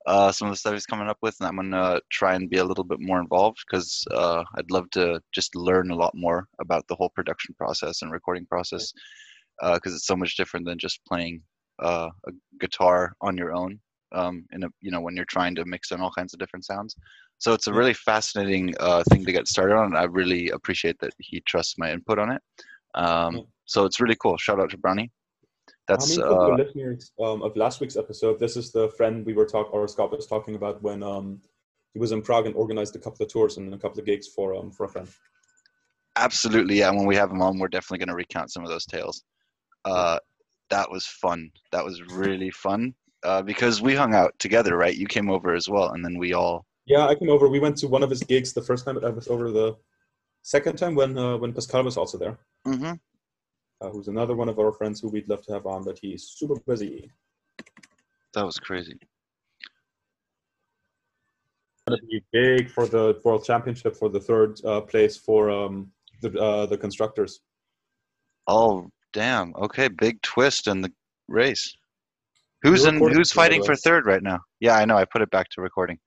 [0.06, 2.58] uh, some of the stuff he's coming up with, and I'm gonna try and be
[2.58, 6.48] a little bit more involved because uh, I'd love to just learn a lot more
[6.60, 8.94] about the whole production process and recording process
[9.62, 11.44] because it's so much different than just playing
[11.84, 13.80] uh, a guitar on your own.
[14.14, 16.66] Um, in a you know when you're trying to mix in all kinds of different
[16.66, 16.98] sounds,
[17.38, 19.86] so it's a really fascinating uh, thing to get started on.
[19.86, 22.42] And I really appreciate that he trusts my input on it.
[22.96, 23.42] Um, Yeah.
[23.66, 24.38] So it's really cool.
[24.38, 25.12] Shout out to Brownie.
[25.88, 29.34] That's I mean, uh, listeners um, of last week's episode, this is the friend we
[29.34, 31.42] were talking, or Scott was talking about when um,
[31.94, 34.28] he was in Prague and organized a couple of tours and a couple of gigs
[34.28, 35.08] for um, for a friend.
[36.18, 36.92] Absolutely, yeah.
[36.92, 39.24] When we have him on, we're definitely going to recount some of those tales.
[39.86, 40.20] Uh,
[40.70, 41.50] that was fun.
[41.72, 44.96] That was really fun uh, because we hung out together, right?
[44.96, 46.66] You came over as well, and then we all.
[46.86, 47.48] Yeah, I came over.
[47.48, 49.76] We went to one of his gigs the first time, I was over the
[50.42, 52.38] second time when uh, when Pascal was also there.
[52.66, 52.94] hmm
[53.82, 56.24] Uh, who's another one of our friends who we'd love to have on, but he's
[56.38, 57.12] super busy.
[58.34, 58.98] That was crazy.
[61.88, 65.92] Going to be big for the World Championship for the third uh, place for um,
[66.22, 67.42] the uh, the constructors.
[68.48, 69.54] Oh damn!
[69.56, 70.92] Okay, big twist in the
[71.28, 71.76] race.
[72.62, 73.00] Who's in?
[73.00, 74.40] Who's this, by the fighting for third right now?
[74.60, 74.96] Yeah, I know.
[74.96, 75.98] I put it back to recording.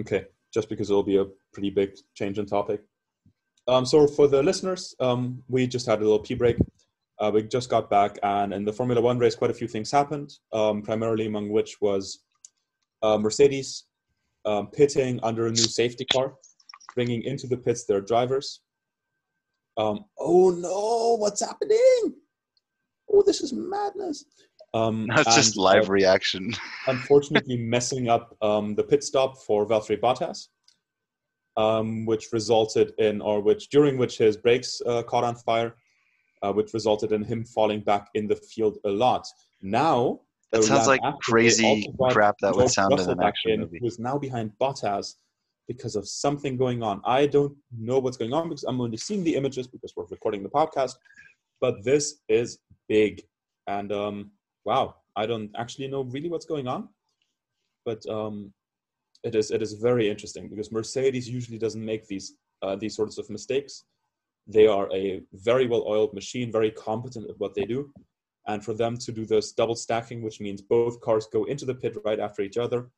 [0.00, 2.80] Okay, just because it'll be a pretty big change in topic.
[3.68, 6.56] Um, so for the listeners, um, we just had a little pee break.
[7.18, 9.90] Uh, we just got back, and in the Formula One race, quite a few things
[9.90, 10.32] happened.
[10.52, 12.24] Um, primarily among which was
[13.02, 13.84] uh, Mercedes
[14.44, 16.34] um, pitting under a new safety car,
[16.94, 18.60] bringing into the pits their drivers.
[19.76, 22.14] Um, oh no, what's happening?
[23.12, 24.24] Oh, this is madness.
[24.72, 26.52] Um, That's just live uh, reaction.
[26.86, 30.48] unfortunately messing up um, the pit stop for Valtteri Bottas,
[31.60, 35.74] um, which resulted in, or which during which his brakes uh, caught on fire,
[36.42, 39.26] uh, which resulted in him falling back in the field a lot.
[39.60, 40.20] Now,
[40.52, 43.60] That sounds like crazy crap that would George sound in Russell an back action in,
[43.60, 43.78] movie.
[43.80, 45.16] Who is now behind Bottas
[45.68, 47.00] because of something going on.
[47.04, 47.54] I don't
[47.88, 50.94] know what's going on because I'm only seeing the images because we're recording the podcast.
[51.60, 53.22] But this is big,
[53.66, 54.16] and um,
[54.64, 56.88] wow, I don't actually know really what's going on,
[57.84, 58.52] but um,
[59.22, 63.18] it is it is very interesting because Mercedes usually doesn't make these uh, these sorts
[63.18, 63.84] of mistakes.
[64.46, 67.92] They are a very well oiled machine, very competent at what they do,
[68.46, 71.74] and for them to do this double stacking, which means both cars go into the
[71.74, 72.90] pit right after each other,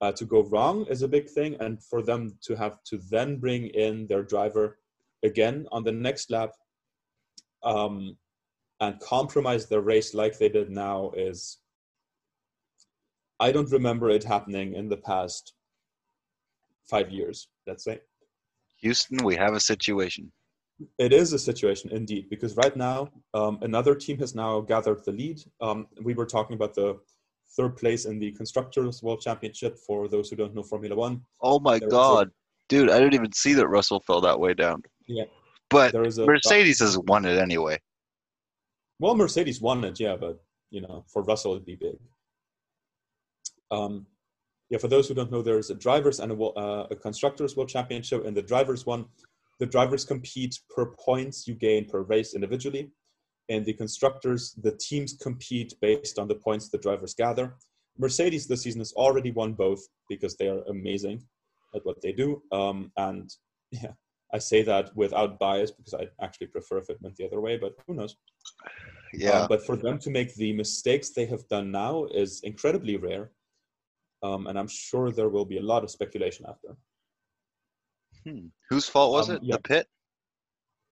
[0.00, 3.38] uh, to go wrong is a big thing, and for them to have to then
[3.38, 4.78] bring in their driver
[5.24, 6.50] again on the next lap
[7.64, 8.16] um,
[8.80, 11.58] and compromise their race like they did now is.
[13.40, 15.54] I don't remember it happening in the past
[16.88, 18.00] five years, let's say.
[18.80, 20.30] Houston, we have a situation.
[20.98, 25.12] It is a situation indeed, because right now um, another team has now gathered the
[25.12, 25.40] lead.
[25.60, 26.98] Um, we were talking about the
[27.56, 31.22] third place in the Constructors World Championship for those who don't know Formula One.
[31.40, 32.30] Oh my There God,
[32.68, 32.90] dude!
[32.90, 34.82] I didn't even see that Russell fell that way down.
[35.06, 35.24] Yeah.
[35.70, 37.78] but There is a Mercedes has won it anyway.
[38.98, 41.98] Well, Mercedes won it, yeah, but you know, for Russell it'd be big.
[43.70, 44.06] Um,
[44.70, 47.68] yeah, for those who don't know, there's a drivers and a, uh, a constructors world
[47.68, 49.04] championship, and the drivers one,
[49.60, 52.90] the drivers compete per points you gain per race individually,
[53.48, 57.54] and the constructors, the teams compete based on the points the drivers gather.
[57.98, 61.22] Mercedes this season has already won both because they are amazing
[61.74, 63.30] at what they do, um, and
[63.70, 63.92] yeah,
[64.32, 67.56] I say that without bias because I actually prefer if it went the other way,
[67.56, 68.16] but who knows?
[69.12, 72.96] Yeah, Um, but for them to make the mistakes they have done now is incredibly
[72.96, 73.30] rare.
[74.24, 76.76] Um, and I'm sure there will be a lot of speculation after.
[78.24, 78.46] Hmm.
[78.70, 79.42] whose fault was um, it?
[79.42, 79.56] yeah.
[79.56, 79.86] The pit.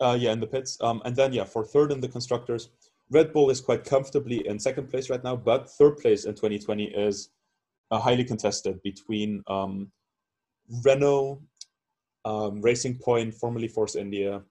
[0.02, 0.78] Uh, yeah, in the pits.
[0.82, 2.70] Um, and then, yeah, for third in the constructors,
[3.10, 6.86] Red Bull is quite comfortably in second place right now, but third place in 2020
[6.86, 7.30] is
[7.91, 9.91] uh, highly contested between um,
[10.84, 11.41] Renault,
[12.26, 14.41] um, Racing Point, formerly Force India,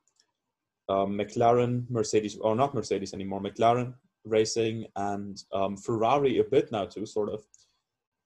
[0.88, 6.84] um, McLaren, Mercedes, or not Mercedes anymore, McLaren Racing, and um, Ferrari a bit now
[6.84, 7.42] too, sort of.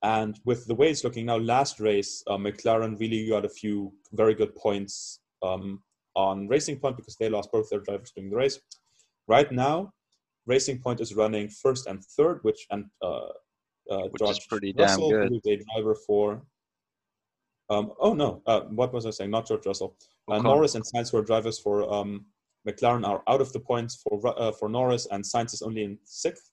[0.05, 3.91] And with the way it's looking now, last race, uh, McLaren really got a few
[4.13, 5.83] very good points um,
[6.15, 8.61] on Racing Point because they lost both their drivers during the race.
[9.29, 9.95] Right now,
[10.47, 13.29] Racing Point is running first and third, which and uh,
[13.91, 15.29] uh, Which is George pretty damn Russell, good.
[15.31, 16.43] who is a driver for.
[17.71, 18.43] Um, oh no!
[18.47, 19.31] Uh, what was I saying?
[19.31, 19.97] Not George Russell.
[20.29, 20.39] Uh.
[20.39, 22.27] Norris and Sainz, who are drivers for um,
[22.69, 25.99] McLaren, are out of the points for uh, for Norris, and Sainz is only in
[26.05, 26.51] sixth.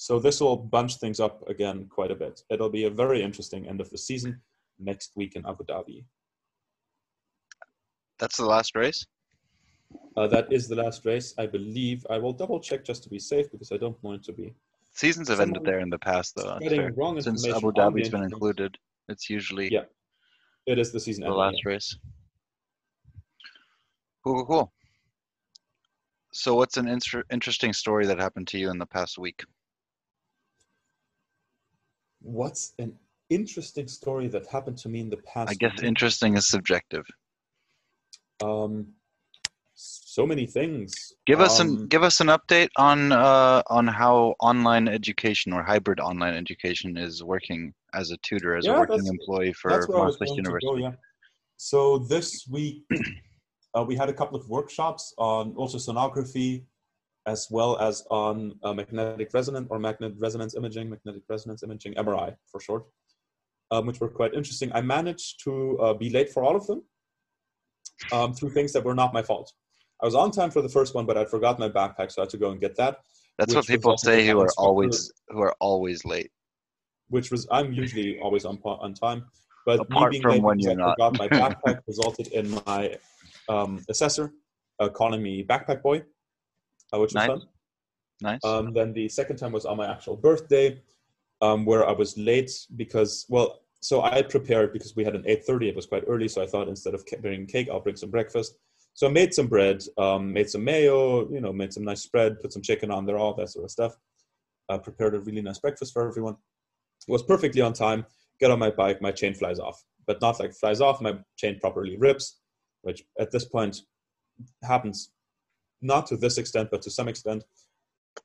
[0.00, 2.40] So this will bunch things up again quite a bit.
[2.50, 4.40] It'll be a very interesting end of the season
[4.78, 6.04] next week in Abu Dhabi.
[8.20, 9.04] That's the last race.
[10.16, 12.06] Uh, that is the last race, I believe.
[12.08, 14.54] I will double check just to be safe because I don't want it to be
[14.92, 16.44] Seasons have ended there in the past, though.
[16.44, 16.92] that's spreading fair.
[16.92, 17.44] wrong Since.
[17.48, 19.86] Abu Dhabi's been included, it's usually Yeah,
[20.66, 21.72] It is the season the last yeah.
[21.72, 21.98] race.
[24.22, 24.72] Cool, cool, cool.
[26.32, 29.42] So, what's an inter- interesting story that happened to you in the past week?
[32.20, 32.98] What's an
[33.30, 35.50] interesting story that happened to me in the past?
[35.50, 37.06] I guess interesting is subjective.
[38.42, 38.88] um,
[39.74, 41.12] so many things.
[41.26, 45.62] Give us um, an give us an update on uh, on how online education or
[45.62, 49.88] hybrid online education is working as a tutor, as Yeah, a working employee for That's
[49.88, 50.66] where I was Maastricht University.
[50.66, 50.92] go, yeah.
[51.56, 52.84] So this week,
[53.76, 56.64] uh, we had a couple of workshops on ultrasonography,
[57.28, 62.34] as well as on uh, magnetic resonance or magnetic resonance imaging, magnetic resonance imaging, MRI
[62.50, 62.84] for short,
[63.70, 64.70] um, which were quite interesting.
[64.72, 66.80] I managed to uh, be late for all of them
[68.12, 69.52] um, through things that were not my fault.
[70.02, 72.24] I was on time for the first one, but I forgot my backpack, so I
[72.24, 72.98] had to go and get that.
[73.38, 76.30] That's what people say who are instructor- always who are always late.
[77.16, 79.20] which was I'm usually always on on time.
[79.66, 80.96] But Apart me being from late when you're I not.
[80.96, 82.82] forgot my backpack resulted in my
[83.54, 84.26] um, assessor
[84.80, 86.02] uh, calling me backpack boy,
[86.92, 87.28] uh, which was Nice.
[87.28, 87.42] fun.
[88.20, 88.40] Nice.
[88.44, 90.80] Um, then the second time was on my actual birthday,
[91.40, 95.44] um, where I was late because well, so I prepared because we had an eight
[95.44, 95.68] thirty.
[95.68, 98.56] It was quite early, so I thought instead of bringing cake, I'll bring some breakfast.
[98.94, 102.40] So I made some bread, um, made some mayo, you know, made some nice spread,
[102.40, 103.96] put some chicken on there, all that sort of stuff.
[104.68, 106.36] Uh, prepared a really nice breakfast for everyone.
[107.06, 108.04] Was perfectly on time.
[108.40, 111.00] Get on my bike, my chain flies off, but not like flies off.
[111.00, 112.40] My chain properly rips,
[112.82, 113.82] which at this point
[114.64, 115.12] happens
[115.80, 117.44] not to this extent, but to some extent.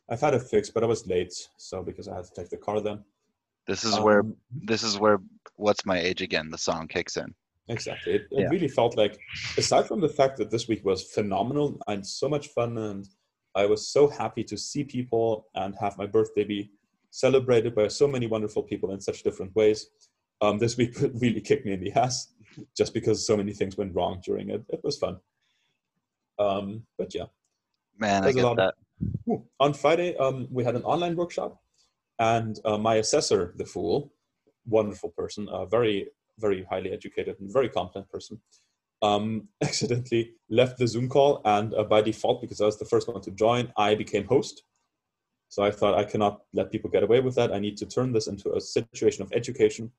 [0.10, 2.58] I've had a fix, but I was late, so because I had to take the
[2.58, 3.04] car then.
[3.68, 5.20] this is where Um, this is where
[5.56, 6.50] what's my age again?
[6.50, 7.34] The song kicks in.
[7.70, 8.16] Exactly.
[8.16, 8.50] It, it Yeah.
[8.50, 9.18] really felt like,
[9.58, 13.08] aside from the fact that this week was phenomenal and so much fun, and
[13.56, 16.72] I was so happy to see people and have my birthday be
[17.12, 19.88] celebrated by so many wonderful people in such different ways.
[20.42, 20.94] Um, this week
[21.24, 22.34] really kicked me in the ass
[22.76, 24.66] just because so many things went wrong during it.
[24.70, 25.20] It was fun.
[26.40, 27.28] Um, but yeah.
[27.98, 28.74] Man, I There's a get that.
[29.28, 31.62] of- On Friday, um, we had an online workshop,
[32.20, 34.12] and uh, my assessor, the fool,
[34.66, 36.08] wonderful person, a very,
[36.40, 38.40] very highly educated and very competent person,
[39.02, 43.08] um, accidentally left the Zoom call, and uh, by default, because I was the first
[43.08, 44.64] one to join, I became host.
[45.50, 47.54] So I thought I cannot let people get away with that.
[47.54, 49.92] I need to turn this into a situation of education.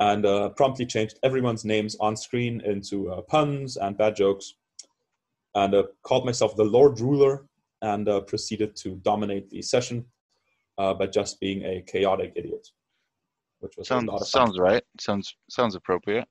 [0.00, 4.54] and uh, promptly changed everyone's names on screen into uh, puns and bad jokes,
[5.54, 7.46] and uh, called myself the Lord Ruler,
[7.82, 10.04] and uh, proceeded to dominate the session
[10.78, 12.66] uh, by just being a chaotic idiot,
[13.60, 14.46] which was Sounds a lot of fun.
[14.46, 14.82] sounds right.
[15.00, 16.26] Sounds sounds appropriate.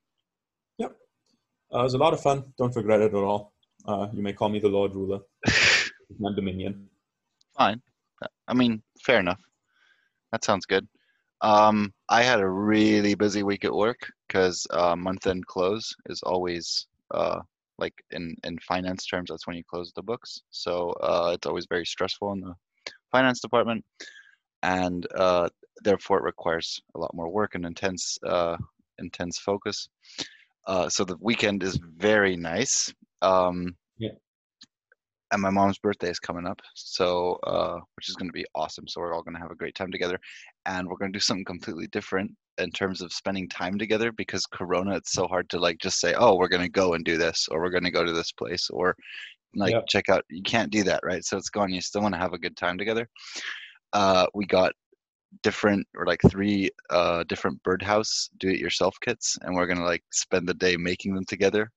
[1.71, 2.43] Uh, it was a lot of fun.
[2.57, 3.53] Don't regret it at all.
[3.85, 5.19] Uh, you may call me the Lord Ruler,
[6.19, 6.89] my dominion.
[7.55, 7.79] Fine.
[8.47, 9.39] I mean, fair enough.
[10.31, 10.87] That sounds good.
[11.41, 16.87] Um, I had a really busy week at work because uh, month-end close is always
[17.13, 17.39] uh,
[17.79, 19.29] like in in finance terms.
[19.29, 20.41] That's when you close the books.
[20.51, 22.53] So uh, it's always very stressful in the
[23.11, 23.83] finance department,
[24.63, 25.49] and uh,
[25.83, 28.57] therefore it requires a lot more work and intense uh,
[28.99, 29.87] intense focus.
[30.67, 32.93] Uh, so the weekend is very nice.
[33.21, 34.15] Um, Yeah.
[35.31, 38.87] And my mom's birthday is coming up, so uh, which is going to be awesome.
[38.87, 40.19] So we're all going to have a great time together,
[40.65, 44.11] and we're going to do something completely different in terms of spending time together.
[44.11, 47.03] Because Corona, it's so hard to like just say, "Oh, we're going to go and
[47.05, 48.95] do this," or "We're going to go to this place," or
[49.55, 49.81] like Yeah.
[49.87, 50.23] check out.
[50.29, 51.23] You can't do that, right?
[51.25, 53.07] So it's gone You still want to have a good time together.
[53.93, 54.73] Uh, we got
[55.43, 60.53] different or like three uh different birdhouse do-it-yourself kits and we're gonna like spend the
[60.55, 61.71] day making them together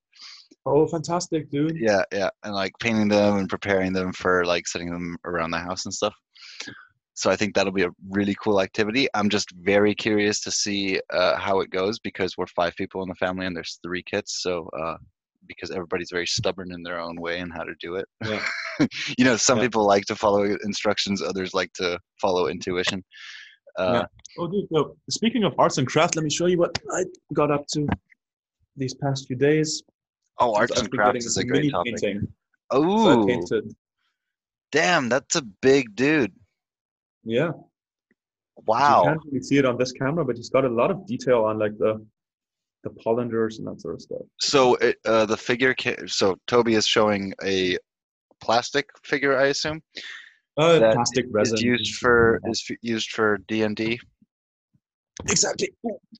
[0.65, 1.77] Oh, fantastic, dude.
[1.77, 5.59] yeah yeah and like painting them and preparing them for like setting them around the
[5.59, 6.15] house and stuff
[7.13, 10.99] so i think that'll be a really cool activity i'm just very curious to see
[11.11, 14.41] uh, how it goes because we're five people in the family and there's three kits
[14.41, 14.95] so uh
[15.45, 18.41] because everybody's very stubborn in their own way and how to do it Yeah.
[19.17, 19.65] you know some Yeah.
[19.65, 23.03] people like to follow instructions others like to follow intuition
[23.77, 24.05] uh,
[24.37, 24.67] Oh, dude.
[24.71, 27.87] So, speaking of arts and craft, let me show you what I got up to
[28.77, 29.81] these past few days.
[30.39, 32.21] oh arts and crafts is a great topic painting.
[32.71, 33.75] So oh painted.
[34.71, 36.31] damn that's a big dude
[37.23, 37.51] Yeah.
[38.65, 39.03] Wow.
[39.03, 41.43] You can't really see it on this camera, but he's got a lot of detail
[41.45, 42.05] on like the
[42.83, 44.21] the pauldrons and that sort of stuff.
[44.41, 47.77] So it, uh, the figure, ca- so Toby is showing a
[48.41, 49.81] plastic figure, I assume,
[50.57, 51.55] Uh, plastic resin.
[51.55, 53.97] is used for is f- used for D and D,
[55.29, 55.69] exactly.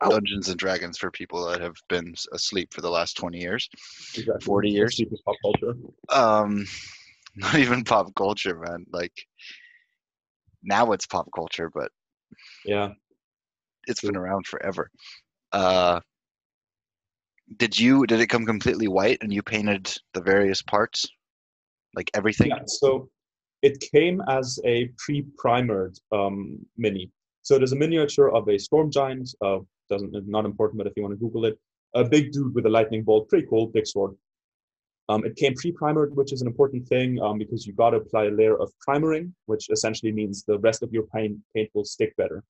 [0.01, 0.09] Ow.
[0.09, 3.67] Dungeons and Dragons, for people that have been asleep for the last twenty years.
[4.15, 4.41] exactly.
[4.45, 5.01] 40 years.
[5.25, 5.75] pop culture.
[6.09, 6.65] Um,
[7.35, 8.85] not even pop culture, man.
[8.91, 9.13] Like
[10.63, 11.91] now it's pop culture, but
[12.65, 12.93] Yeah.
[13.87, 14.89] it's been around forever.
[15.51, 15.99] Uh,
[17.57, 21.05] did you did it come completely white and you painted the various parts,
[21.95, 22.47] like everything?
[22.47, 23.09] Yeah, so
[23.61, 27.11] it came as a pre-primered um, mini.
[27.43, 29.29] So there's a miniature of a storm giant.
[29.41, 29.59] Uh,
[29.89, 31.59] doesn't not important, but if you want to Google it,
[31.93, 34.15] a big dude with a lightning bolt, pretty cool, big sword.
[35.09, 38.25] Um, it came pre-primered, which is an important thing um, because you've got to apply
[38.25, 42.15] a layer of primering, which essentially means the rest of your paint paint will stick
[42.15, 42.43] better.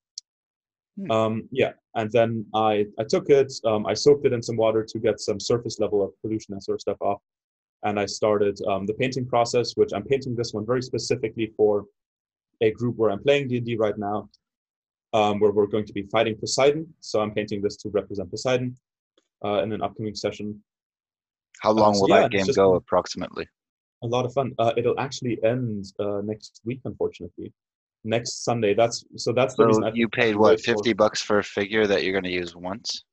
[0.96, 1.10] Hmm.
[1.10, 4.84] Um, yeah, and then I I took it, um, I soaked it in some water
[4.84, 7.20] to get some surface level of pollution and sort of stuff off
[7.84, 11.84] and I started um, the painting process, which I'm painting this one very specifically for
[12.60, 14.28] a group where I'm playing D&D right now,
[15.12, 16.92] um, where we're going to be fighting Poseidon.
[17.00, 18.74] So I'm painting this to represent Poseidon
[19.44, 20.62] uh, in an upcoming session.
[21.60, 23.46] How long so will yeah, that game go approximately?
[24.02, 24.52] A lot of fun.
[24.58, 27.52] Uh, it'll actually end uh, next week, unfortunately.
[28.04, 28.74] Next Sunday.
[28.74, 29.32] That's so.
[29.32, 31.86] That's the So reason you I paid what wait for- fifty bucks for a figure
[31.86, 33.04] that you're going to use once?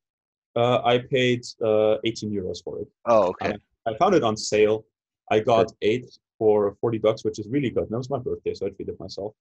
[0.54, 2.88] Uh, I paid uh, 18 euros for it.
[3.06, 3.56] Oh, okay.
[3.86, 4.84] I found it on sale.
[5.30, 6.04] I got eight
[6.38, 7.84] for 40 bucks, which is really good.
[7.84, 9.32] And it was my birthday, so I treated myself.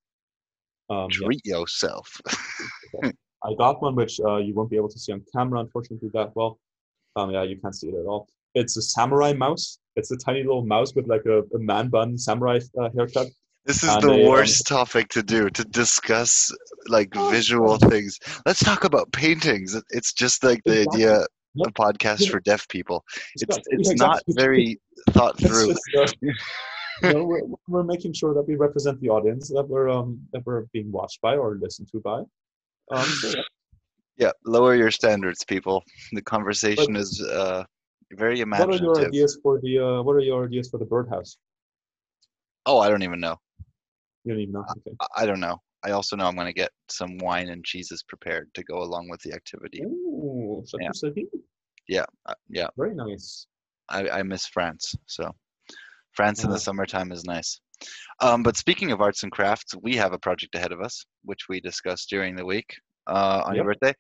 [0.89, 1.26] Um, yeah.
[1.26, 2.22] Treat yourself.
[3.04, 6.34] I got one which uh, you won't be able to see on camera, unfortunately, that
[6.34, 6.60] well.
[7.18, 8.30] Um, yeah, you can't see it at all.
[8.56, 9.80] It's a samurai mouse.
[9.95, 13.28] It's a tiny little mouse with like a, a man bun samurai uh, haircut.
[13.66, 16.52] This is And the they, um, worst topic to do to discuss
[16.88, 18.18] like Oh, visual things.
[18.45, 19.80] Let's talk about paintings.
[19.91, 21.04] It's just like the Exactly.
[21.06, 21.68] idea Yep.
[21.68, 23.04] a podcast for deaf people.
[23.36, 24.80] It's it's not very
[25.10, 25.68] thought through.
[25.68, 26.08] just, uh,
[27.04, 30.45] you know, we're, we're making sure that we represent the audience that we're um, that
[30.45, 32.20] we're being watched by or listened to by.
[32.91, 33.43] Um, so yeah.
[34.18, 35.84] Yeah, lower your standards, people.
[36.14, 37.66] The conversation is uh
[38.16, 41.38] very What are your ideas for the uh, What are your ideas for the birdhouse?
[42.66, 43.38] Oh, I don't even know.
[44.24, 44.66] You don't even know.
[44.70, 44.95] Okay.
[44.99, 45.57] I- I don't know.
[45.84, 49.09] I also know I'm going to get some wine and cheeses prepared to go along
[49.09, 49.82] with the activity.
[49.82, 51.24] Ooh, such Yeah.
[51.88, 52.68] Yeah, uh, yeah.
[52.78, 53.47] Very nice.
[53.89, 54.93] I, I miss France.
[55.07, 55.32] So
[56.14, 57.59] France in the summertime is nice.
[58.20, 61.49] Um, but speaking of arts and crafts, we have a project ahead of us, which
[61.49, 62.76] we discussed during the week
[63.07, 63.93] uh, on your birthday.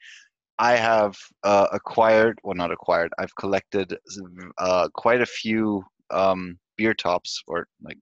[0.61, 3.11] I have uh, acquired, well, not acquired.
[3.17, 3.97] I've collected
[4.59, 7.97] uh, quite a few um, beer tops, or like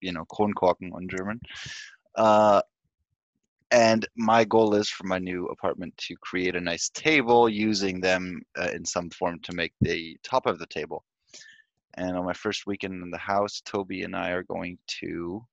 [0.00, 1.38] you know, Kronkorken on German.
[2.14, 2.62] Uh,
[3.70, 8.40] and my goal is for my new apartment to create a nice table using them
[8.58, 11.04] uh, in some form to make the top of the table.
[11.98, 15.44] And on my first weekend in the house, Toby and I are going to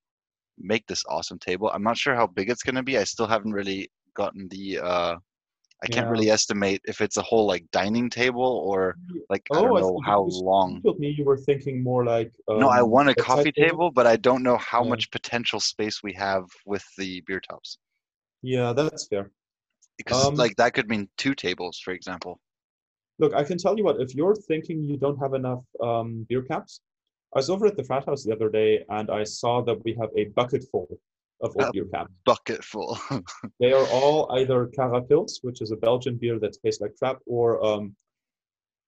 [0.58, 1.70] make this awesome table.
[1.74, 2.98] I'm not sure how big it's going to be.
[2.98, 5.20] I still haven't really gotten the.
[5.84, 6.12] I can't Yeah.
[6.12, 8.98] really estimate if it's a whole like dining table or
[9.30, 10.76] like I Oh, don't know thought how long.
[10.76, 12.32] You told me you were thinking more like.
[12.48, 14.90] Um, No, I want a coffee table, but I don't know how Yeah.
[14.90, 17.78] much potential space we have with the beer tops.
[18.42, 19.32] Yeah, that's fair.
[19.98, 22.40] Because Um, like that could mean two tables, for example.
[23.20, 24.00] Look, I can tell you what.
[24.02, 26.82] If you're thinking you don't have enough um, beer caps,
[27.34, 29.94] I was over at the frat house the other day and I saw that we
[30.00, 30.88] have a bucket full
[31.42, 32.12] of Uh, beer caps.
[32.26, 32.98] Bucket full.
[33.60, 37.64] They are all either Carapils, which is a Belgian beer that tastes like crap, or
[37.66, 37.96] um,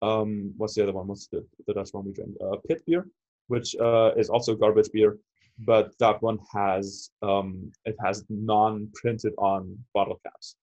[0.02, 1.08] um, what's the other one?
[1.08, 2.32] What's the, the Dutch one we drink?
[2.41, 3.08] Uh, pit beer,
[3.48, 5.18] which uh, is also garbage beer,
[5.60, 10.56] but that one has um, it has non-printed on bottle caps,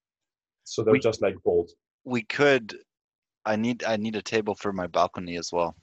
[0.64, 1.70] so they're We- just like gold.
[2.05, 2.76] we could.
[3.47, 5.74] I need I need a table for my balcony as well.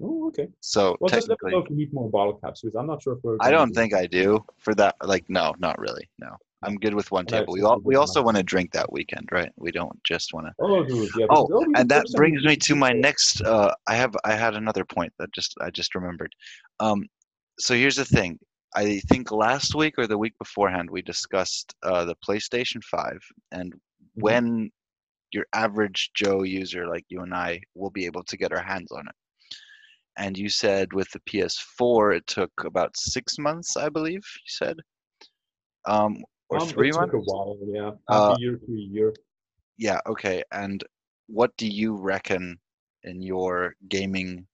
[0.00, 0.48] Oh, okay.
[0.60, 3.02] So Well, just let me technically, if you need more bottle caps because I'm not
[3.02, 3.36] sure if we're.
[3.40, 3.94] I don't think.
[3.94, 4.96] I do for that.
[5.02, 6.08] Like, no, not really.
[6.18, 7.52] No, I'm good with one table.
[7.52, 9.50] We all, we also want to drink that weekend, right?
[9.56, 10.52] We don't just want to.
[10.60, 11.26] Oh, dude, yeah.
[11.28, 13.42] Oh, and that brings me to my next.
[13.42, 16.32] Uh, I have I had another point that just I just remembered.
[16.80, 17.06] Um,
[17.58, 18.38] so here's the thing.
[18.74, 23.20] I think last week or the week beforehand we discussed uh, the PlayStation Five
[23.50, 24.22] and Mhm.
[24.22, 24.70] when
[25.32, 28.90] your average Joe user like you and I will be able to get our hands
[28.92, 29.14] on it.
[30.16, 34.76] And you said with the PS4 it took about six months, I believe you said,
[35.86, 37.14] um, or Um, three it took months.
[37.14, 37.90] a while, yeah.
[38.08, 39.14] Uh, a year to a year.
[39.78, 40.42] Yeah, okay.
[40.52, 40.84] And
[41.28, 42.60] what do you reckon
[43.04, 44.46] in your gaming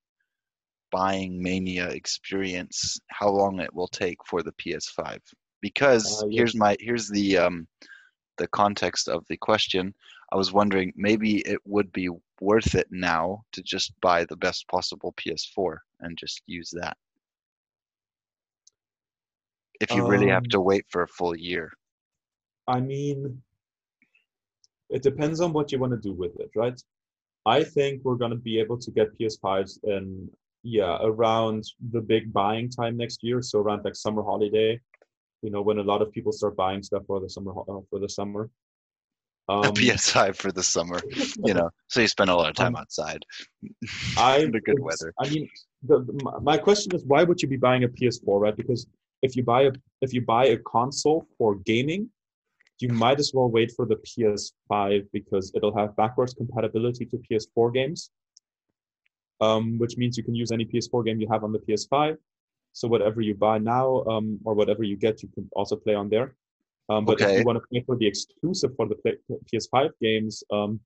[0.91, 5.19] buying mania experience how long it will take for the PS5?
[5.61, 7.67] Because Uh, here's my here's the um
[8.37, 9.93] the context of the question.
[10.33, 12.09] I was wondering maybe it would be
[12.41, 16.97] worth it now to just buy the best possible PS4 and just use that.
[19.81, 21.73] If you really have Um, to wait for a full year.
[22.67, 23.43] I mean,
[24.91, 26.81] it depends on what you want to do with it, right?
[27.47, 30.31] I think we're going to be able to get PS5s in,
[30.63, 33.41] yeah, around the big buying time next year.
[33.41, 34.81] So around like summer holiday,
[35.43, 37.99] you know, when a lot of people start buying stuff for the summer, uh, for
[38.01, 38.51] the summer.
[39.51, 41.01] Um, a PS5 for the summer,
[41.45, 43.25] you know, so you spend a lot of time Um, outside.
[44.19, 45.15] I the good weather.
[45.19, 45.49] I mean,
[45.83, 48.57] the, the- my- my question is, why would you be buying a PS4, right?
[48.57, 48.87] Because
[49.23, 49.73] if you buy a
[50.03, 52.11] if you buy a console for gaming,
[52.79, 57.73] you might as well wait for the PS5 because it'll have backwards compatibility to PS4
[57.73, 58.11] games,
[59.41, 62.17] um, which means you can use any PS4 game you have on the PS5.
[62.75, 66.09] So whatever you buy now um, or whatever you get, you can also play on
[66.11, 66.35] there.
[66.89, 68.97] Um, but if you want to pay for the exclusive for the
[69.53, 70.81] PS5 games, um,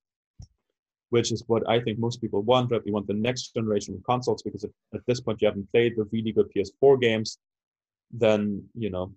[1.11, 2.81] which is what I think most people want, right?
[2.85, 5.95] We want the next generation of consoles because if at this point you haven't played
[5.97, 7.39] the really good PS4 games,
[8.11, 9.13] then you know,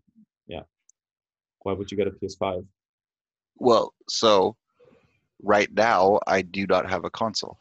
[0.47, 0.61] yeah,
[1.63, 2.65] why would you get a PS5?
[3.57, 4.55] Well, so
[5.41, 7.59] right now I do not have a console.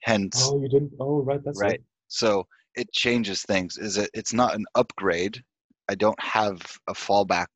[0.00, 0.92] Hence, Oh, you didn't.
[1.00, 1.74] Oh, right, that's right.
[1.74, 1.84] It.
[2.08, 2.46] So
[2.76, 3.78] it changes things.
[3.78, 4.10] Is it?
[4.14, 5.42] It's not an upgrade.
[5.88, 7.46] I don't have a fallback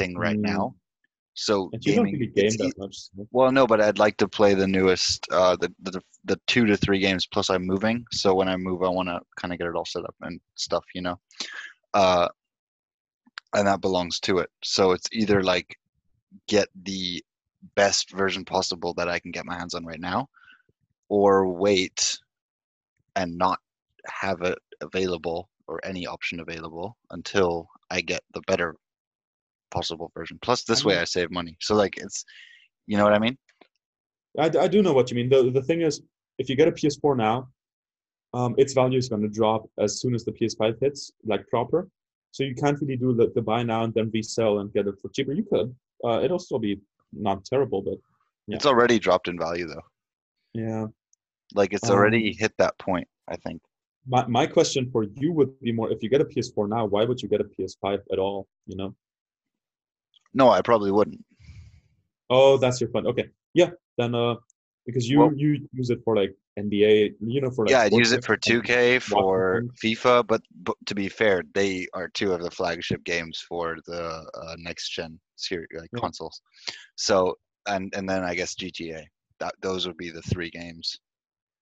[0.00, 0.42] thing right Mm.
[0.42, 0.74] now.
[1.34, 2.32] So And you gaming.
[2.34, 2.96] game that much.
[3.30, 6.76] well, no, but I'd like to play the newest, uh, the, the the two to
[6.76, 7.26] three games.
[7.26, 9.84] Plus, I'm moving, so when I move, I want to kind of get it all
[9.84, 11.18] set up and stuff, you know.
[11.94, 12.28] Uh,
[13.54, 14.50] and that belongs to it.
[14.62, 15.76] So it's either like
[16.46, 17.24] get the
[17.74, 20.28] best version possible that I can get my hands on right now,
[21.08, 22.18] or wait
[23.16, 23.58] and not
[24.06, 28.74] have it available or any option available until I get the better
[29.70, 30.38] possible version.
[30.42, 31.56] Plus, this way I save money.
[31.60, 32.24] So like it's,
[32.86, 33.36] you know what I mean?
[34.38, 35.28] I, I do know what you mean.
[35.28, 36.02] The the thing is,
[36.38, 37.48] if you get a PS4 now,
[38.32, 41.88] um, its value is going to drop as soon as the PS5 hits, like proper.
[42.32, 44.94] So you can't really do the, the buy now and then resell and get it
[45.02, 45.32] for cheaper.
[45.32, 45.74] You could.
[46.04, 46.80] Uh, it'll still be
[47.12, 47.98] not terrible, but
[48.46, 48.56] Yeah.
[48.56, 49.86] It's already dropped in value though.
[50.54, 50.86] yeah.
[51.54, 53.08] Like it's Um, already hit that point.
[53.28, 53.60] I think.
[54.06, 57.02] My my question for you would be more: if you get a PS4 now, why
[57.04, 58.46] would you get a PS5 at all?
[58.70, 58.94] You know.
[60.34, 61.24] No, I probably wouldn't.
[62.28, 63.06] Oh, that's your point.
[63.06, 63.28] Okay.
[63.54, 63.70] Yeah.
[63.98, 64.36] Then uh,
[64.86, 67.92] because you Well- you use it for like NBA, you know, for like yeah, I'd
[67.92, 69.62] use it for 2K, for.
[69.82, 74.02] FIFA, but, but to be fair, they are two of the flagship games for the
[74.34, 76.00] uh, next gen series, like Yeah.
[76.00, 76.40] consoles.
[76.96, 79.04] So, and and then I guess GTA.
[79.38, 81.00] That those would be the three games.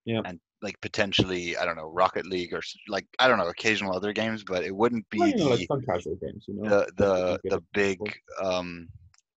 [0.05, 0.23] Yeah.
[0.25, 4.12] And like potentially, I don't know, Rocket League or like I don't know, occasional other
[4.12, 6.44] games, but it wouldn't be Well, you know, the like fun casual games.
[6.48, 6.68] You know.
[6.68, 7.98] the the the big
[8.42, 8.88] um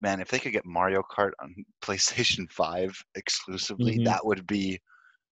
[0.01, 1.53] man, if they could get Mario Kart on
[1.84, 4.05] PlayStation 5 exclusively, Mhm.
[4.05, 4.80] that would be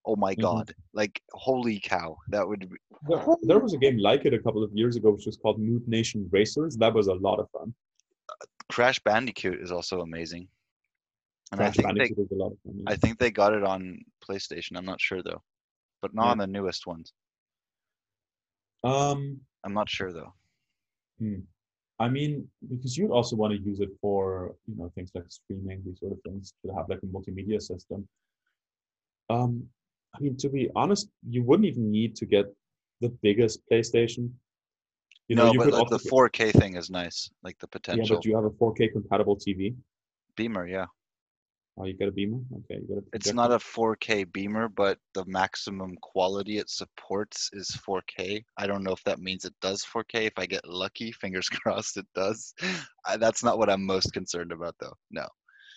[0.06, 0.42] oh my Mhm.
[0.42, 0.74] god.
[0.92, 2.16] Like holy cow.
[2.28, 2.76] That would be,
[3.08, 5.60] There, there was a game like it a couple of years ago, which was called
[5.60, 6.76] ModNation Racers.
[6.76, 7.74] That was a lot of fun.
[8.70, 10.48] Crash Bandicoot is also amazing.
[11.50, 12.74] And Crash I think they a lot of fun.
[12.76, 12.92] yeah.
[12.92, 14.76] I think they got it on PlayStation.
[14.76, 15.42] I'm not sure though.
[16.02, 16.30] But not Yeah.
[16.32, 17.12] on the newest ones.
[18.82, 20.32] Um, I'm not sure though.
[21.98, 25.82] I mean, because you'd also want to use it for you know things like streaming,
[25.84, 28.08] these sort of things, to have like a multimedia system.
[29.28, 29.68] Um,
[30.14, 32.46] I mean, to be honest, you wouldn't even need to get
[33.02, 34.30] the biggest PlayStation.
[35.28, 37.30] You know, no, you but could like the 4K thing is nice.
[37.42, 38.04] Like the potential.
[38.04, 39.76] yeah, but you have a 4K compatible TV.
[40.36, 40.86] Beamer, yeah.
[41.80, 42.40] Oh, you got a beamer?
[42.52, 43.04] Okay, you got a.
[43.14, 48.44] It's not a 4K beamer, but the maximum quality it supports is 4K.
[48.58, 50.26] I don't know if that means it does 4K.
[50.26, 52.52] If I get lucky, fingers crossed it does.
[53.06, 54.92] I, that's not what I'm most concerned about, though.
[55.10, 55.26] No,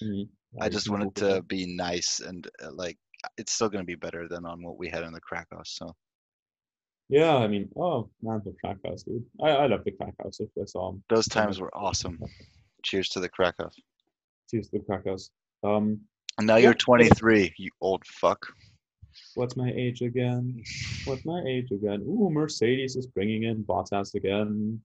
[0.04, 0.28] Mhm.
[0.60, 1.48] I just can want it Google to that.
[1.48, 2.98] be nice and uh, like
[3.38, 5.62] it's still going to be better than on what we had in the Krakow.
[5.64, 5.96] So
[7.08, 9.24] Yeah, I mean, oh man, the crack house, dude.
[9.42, 10.42] I, I love the crack house.
[10.42, 12.20] If I saw him, those times were awesome.
[12.84, 13.70] Cheers to the Krakow.
[14.50, 15.30] to the crack house.
[15.64, 16.02] Um,
[16.38, 18.46] And now Yeah, you're 23, you old fuck.
[19.36, 20.64] what's my age again?
[21.06, 22.02] What's my age again?
[22.02, 24.82] Ooh, Mercedes is bringing in Bottas again.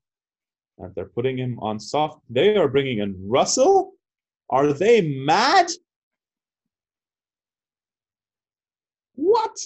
[0.79, 2.21] And they're putting him on soft.
[2.31, 3.95] They are bringing in Russell?
[4.51, 5.67] Are they mad?
[9.15, 9.57] What?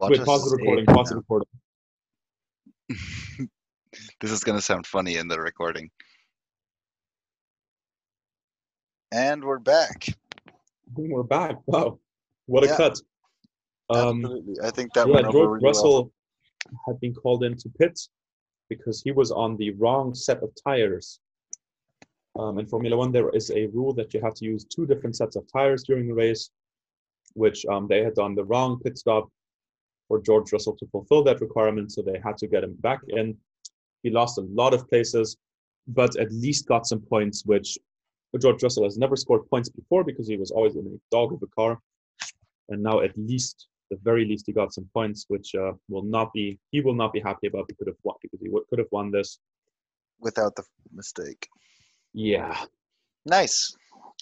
[0.00, 0.86] Wait, pause the recording.
[0.86, 1.48] Pause the recording.
[4.20, 5.90] this is going to sound funny in the recording.
[9.10, 10.06] And we're back.
[10.94, 11.56] We're back.
[11.66, 11.98] Wow.
[12.46, 12.76] What a Yeah.
[12.76, 13.00] cut.
[13.90, 14.54] Um, Absolutely.
[14.62, 15.60] I think that yeah, George really well.
[15.60, 16.12] Russell
[16.86, 17.98] had been called into pit
[18.68, 21.20] because he was on the wrong set of tires.
[22.38, 25.16] Um, in Formula One, there is a rule that you have to use two different
[25.16, 26.50] sets of tires during the race,
[27.34, 29.28] which um, they had done the wrong pit stop
[30.06, 33.36] for George Russell to fulfill that requirement, so they had to get him back in.
[34.02, 35.36] He lost a lot of places,
[35.88, 37.78] but at least got some points, which
[38.36, 41.42] George Russell has never scored points before because he was always in a dog of
[41.42, 41.78] a car.
[42.68, 46.32] And now, at least, the very least, he got some points, which uh, will not
[46.34, 47.64] be he will not be happy about.
[47.68, 49.38] He could have won because he would, could have won this.
[50.20, 51.48] without the mistake.
[52.12, 52.56] Yeah,
[53.24, 53.74] Nice.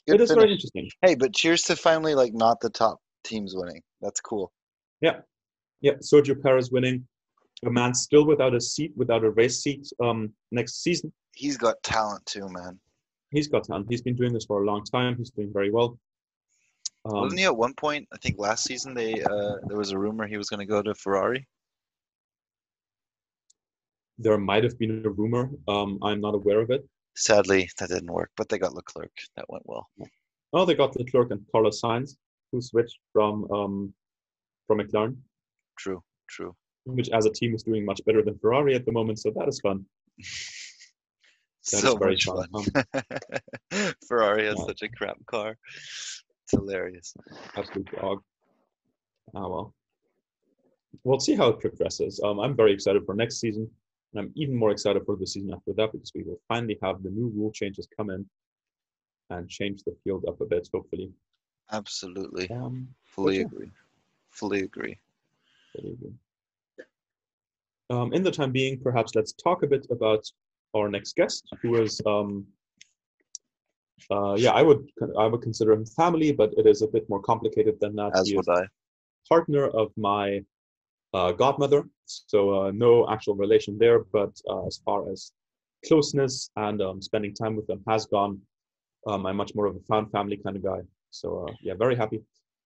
[0.07, 0.40] it Good is finish.
[0.42, 0.88] very interesting.
[1.02, 3.82] Hey, but cheers to finally like not the top teams winning.
[4.00, 4.52] That's cool.
[5.00, 5.20] Yeah.
[5.80, 7.07] Yeah, Sergio Perez winning,
[7.64, 11.12] a man still without a seat, without a race seat um, next season.
[11.34, 12.78] He's got talent too, man.
[13.31, 13.87] He's got talent.
[13.91, 15.16] He's been doing this for a long time.
[15.16, 15.99] He's doing very well.
[17.05, 18.09] Um, Wasn't he at one point?
[18.12, 20.83] I think last season they uh, there was a rumor he was going to go
[20.83, 21.47] to Ferrari.
[24.18, 25.51] there might have been a rumor.
[25.68, 26.83] Um, I'm not aware of it.
[27.16, 29.11] Sadly, that didn't work, but they got Leclerc.
[29.37, 29.89] That went well.
[30.53, 32.16] Oh, they got Leclerc and Carlos Sainz,
[32.51, 33.95] who switched from um,
[34.66, 35.16] from McLaren,
[35.79, 36.55] True, true.
[36.85, 39.18] which as a team is doing much better than Ferrari at the moment.
[39.18, 39.85] So that is fun.
[41.70, 42.48] That is so very fun.
[44.06, 44.66] Ferrari has yeah.
[44.66, 45.56] such a crap car.
[45.74, 47.14] It's hilarious.
[47.56, 48.22] absolute dog.
[49.34, 49.74] Ah well.
[51.02, 52.20] We'll see how it progresses.
[52.24, 53.68] Um, I'm very excited for next season,
[54.12, 57.02] and I'm even more excited for the season after that because we will finally have
[57.02, 58.24] the new rule changes come in
[59.30, 61.10] and change the field up a bit, hopefully.
[61.72, 62.48] Absolutely.
[62.50, 63.42] Um, Fully yeah.
[63.42, 63.70] agree.
[64.30, 64.98] Fully agree.
[65.74, 66.16] very good.
[67.88, 70.24] Um, in the time being, perhaps let's talk a bit about
[70.74, 72.46] our next guest, who is, um,
[74.10, 74.88] uh, yeah, I would
[75.18, 78.12] I would consider him family, but it is a bit more complicated than that.
[78.14, 78.66] As He would is I.
[79.28, 80.44] partner of my
[81.14, 84.00] uh, godmother, so uh, no actual relation there.
[84.12, 85.32] But uh, as far as
[85.86, 88.40] closeness and um, spending time with them has gone,
[89.06, 90.80] um, I'm much more of a found family kind of guy.
[91.10, 92.20] So uh, yeah, very happy.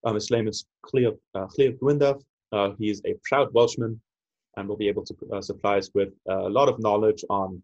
[0.05, 2.19] Um, his name is Cleo uh, Cleo.
[2.53, 4.01] Uh, he is a proud Welshman,
[4.57, 7.63] and will be able to uh, supply us with a lot of knowledge on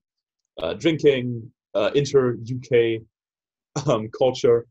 [0.63, 3.03] uh, drinking, uh, inter UK
[3.87, 4.67] um, culture,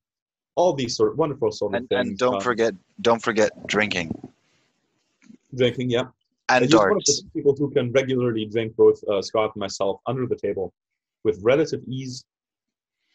[0.56, 2.08] all these sort of wonderful sort of And, things.
[2.10, 4.12] and don't um, forget, don't forget drinking
[5.56, 5.90] drinking.
[5.90, 6.06] Yeah,
[6.50, 7.24] and he's one of darts.
[7.36, 10.74] people who can regularly drink both uh, Scott and myself under the table
[11.24, 12.24] with relative ease.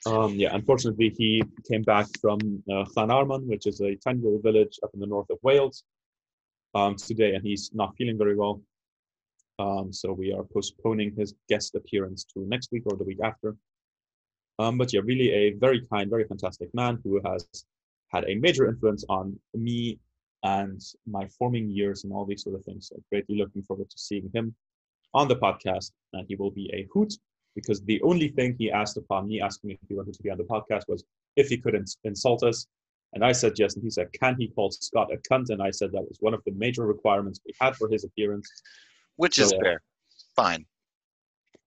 [0.07, 2.39] Um, yeah, unfortunately, he came back from
[2.71, 5.85] uh, Llanarmon, which is a tiny little village up in the north of Wales,
[6.75, 8.63] um, today, and he's not feeling very well.
[9.61, 13.57] Um, so we are postponing his guest appearance to next week or the week after.
[14.59, 17.47] Um, but yeah, really a very kind, very fantastic man who has
[18.09, 19.99] had a major influence on me
[20.43, 22.89] and my forming years and all these sort of things.
[22.89, 24.55] So greatly looking forward to seeing him
[25.13, 27.13] on the podcast, and he will be a hoot.
[27.57, 30.31] because the only thing he asked upon me asking me if he wanted to be
[30.31, 31.05] on the podcast was
[31.37, 32.67] if he could ins- insult us.
[33.13, 33.75] And I said yes.
[33.75, 35.51] And he said, Can he call Scott a cunt?
[35.51, 38.49] And I said that was one of the major requirements we had for his appearance.
[39.21, 39.83] Which So, is uh, fair.
[40.35, 40.65] Fine.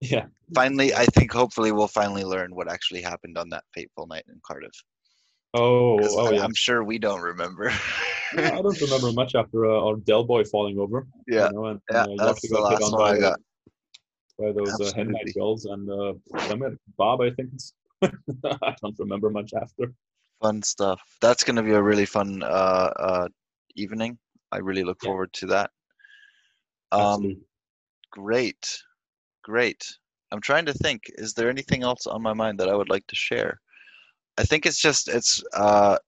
[0.00, 0.26] Yeah.
[0.52, 4.40] Finally, I think hopefully we'll finally learn what actually happened on that fateful night in
[4.44, 4.74] Cardiff.
[5.54, 6.42] Oh, oh yeah.
[6.42, 7.70] I'm sure we don't remember.
[8.36, 11.06] Yeah, I don't remember much after uh, our Del Boy falling over.
[11.28, 13.40] yeah, You know, and, yeah, and, uh, that's the last one by, I got.
[14.36, 16.14] by those uh, headlight girls and uh,
[16.98, 17.50] Bob, I think.
[18.02, 19.92] I don't remember much after.
[20.42, 21.00] Fun stuff.
[21.20, 23.28] That's going to be a really fun uh, uh,
[23.76, 24.18] evening.
[24.50, 25.10] I really look Yeah.
[25.10, 25.70] forward to that.
[26.92, 27.36] Um,
[28.10, 28.82] great,
[29.42, 29.84] great.
[30.30, 31.02] I'm trying to think.
[31.16, 33.60] Is there anything else on my mind that I would like to share?
[34.36, 35.98] I think it's just it's uh,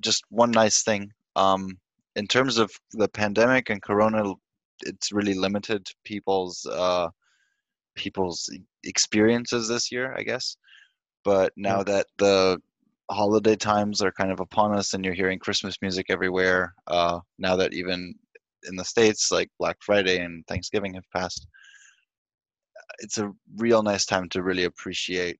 [0.00, 1.10] just one nice thing.
[1.36, 1.78] Um,
[2.16, 4.34] in terms of the pandemic and Corona,
[4.82, 7.08] it's really limited people's uh,
[7.94, 8.50] people's
[8.84, 10.56] experiences this year, I guess.
[11.24, 12.60] But now that the
[13.10, 17.56] holiday times are kind of upon us, and you're hearing Christmas music everywhere, uh, now
[17.56, 18.14] that even
[18.68, 21.46] in the states, like Black Friday and Thanksgiving have passed,
[22.98, 25.38] it's a real nice time to really appreciate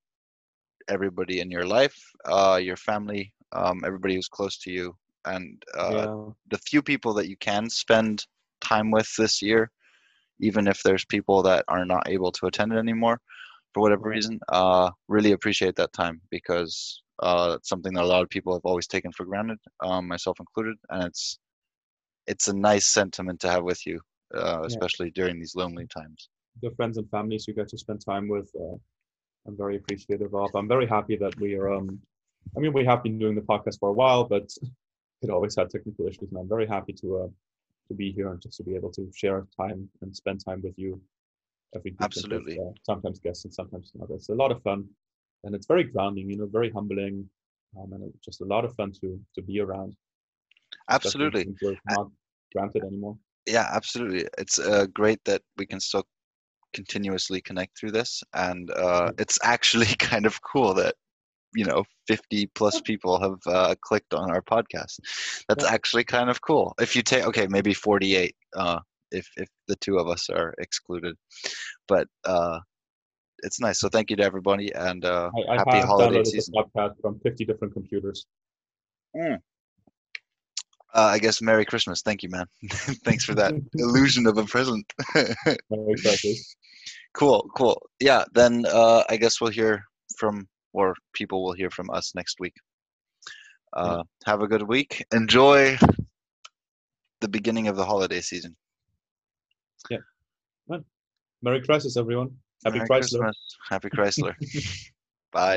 [0.89, 1.97] everybody in your life,
[2.27, 4.95] uh, your family, um, everybody who's close to you,
[5.25, 6.33] and uh, yeah.
[6.51, 8.25] the few people that you can spend
[8.61, 9.70] time with this year,
[10.41, 13.20] even if there's people that are not able to attend it anymore
[13.72, 18.22] for whatever reason, uh, really appreciate that time because uh, it's something that a lot
[18.22, 21.39] of people have always taken for granted, um, myself included, and it's
[22.27, 24.01] it's a nice sentiment to have with you,
[24.35, 24.66] uh, Yeah.
[24.66, 26.29] especially during these lonely times.
[26.62, 28.51] the friends and families you get to spend time with.
[28.59, 28.77] Uh,
[29.47, 30.55] I'm very appreciative of.
[30.55, 31.72] I'm very happy that we are.
[31.72, 32.01] Um,
[32.57, 34.51] I mean, we have been doing the podcast for a while, but
[35.22, 37.29] it always had technical issues, and I'm very happy to uh,
[37.89, 40.75] to be here and just to be able to share time and spend time with
[40.79, 41.01] you
[41.75, 42.59] every and with, Absolutely.
[42.59, 44.11] uh, sometimes guests and sometimes not.
[44.11, 44.87] It's a lot of fun,
[45.45, 46.31] and it's very grounding.
[46.31, 47.29] You know, very humbling,
[47.79, 49.97] um, and it's just a lot of fun to to be around.
[50.91, 51.47] Absolutely.
[51.87, 52.09] not
[52.55, 53.16] granted anymore.
[53.47, 54.26] yeah absolutely.
[54.39, 56.05] It's uh, great that we can still
[56.74, 60.95] continuously connect through this and uh, it's actually kind of cool that
[61.55, 64.99] you know 50 plus people have uh, clicked on our podcast.
[65.49, 65.70] That's Yeah.
[65.70, 66.74] actually kind of cool.
[66.80, 68.80] If you take okay maybe 48 uh,
[69.11, 71.16] if if the two of us are excluded.
[71.87, 72.61] But uh,
[73.45, 73.78] it's nice.
[73.80, 76.55] So thank you to everybody and uh, I, I happy holiday season.
[76.55, 78.26] this podcast from 50 different computers.
[80.95, 82.47] Uh, i guess merry christmas thank you man
[83.05, 86.57] thanks for that illusion of a present Merry Christmas.
[87.14, 87.80] Cool, cool.
[88.01, 89.84] Yeah, then uh, I guess we'll hear
[90.18, 92.55] from, or people will hear from us next week.
[93.72, 95.05] Uh, Have a good week.
[95.12, 95.78] Enjoy
[97.20, 98.57] the beginning of the holiday season.
[99.90, 99.99] Yeah.
[101.42, 102.30] Merry Christmas, everyone.
[102.64, 102.99] Happy Merry Chrysler.
[102.99, 103.57] Christmas.
[103.68, 104.34] Happy Chrysler.
[105.32, 105.53] Bye.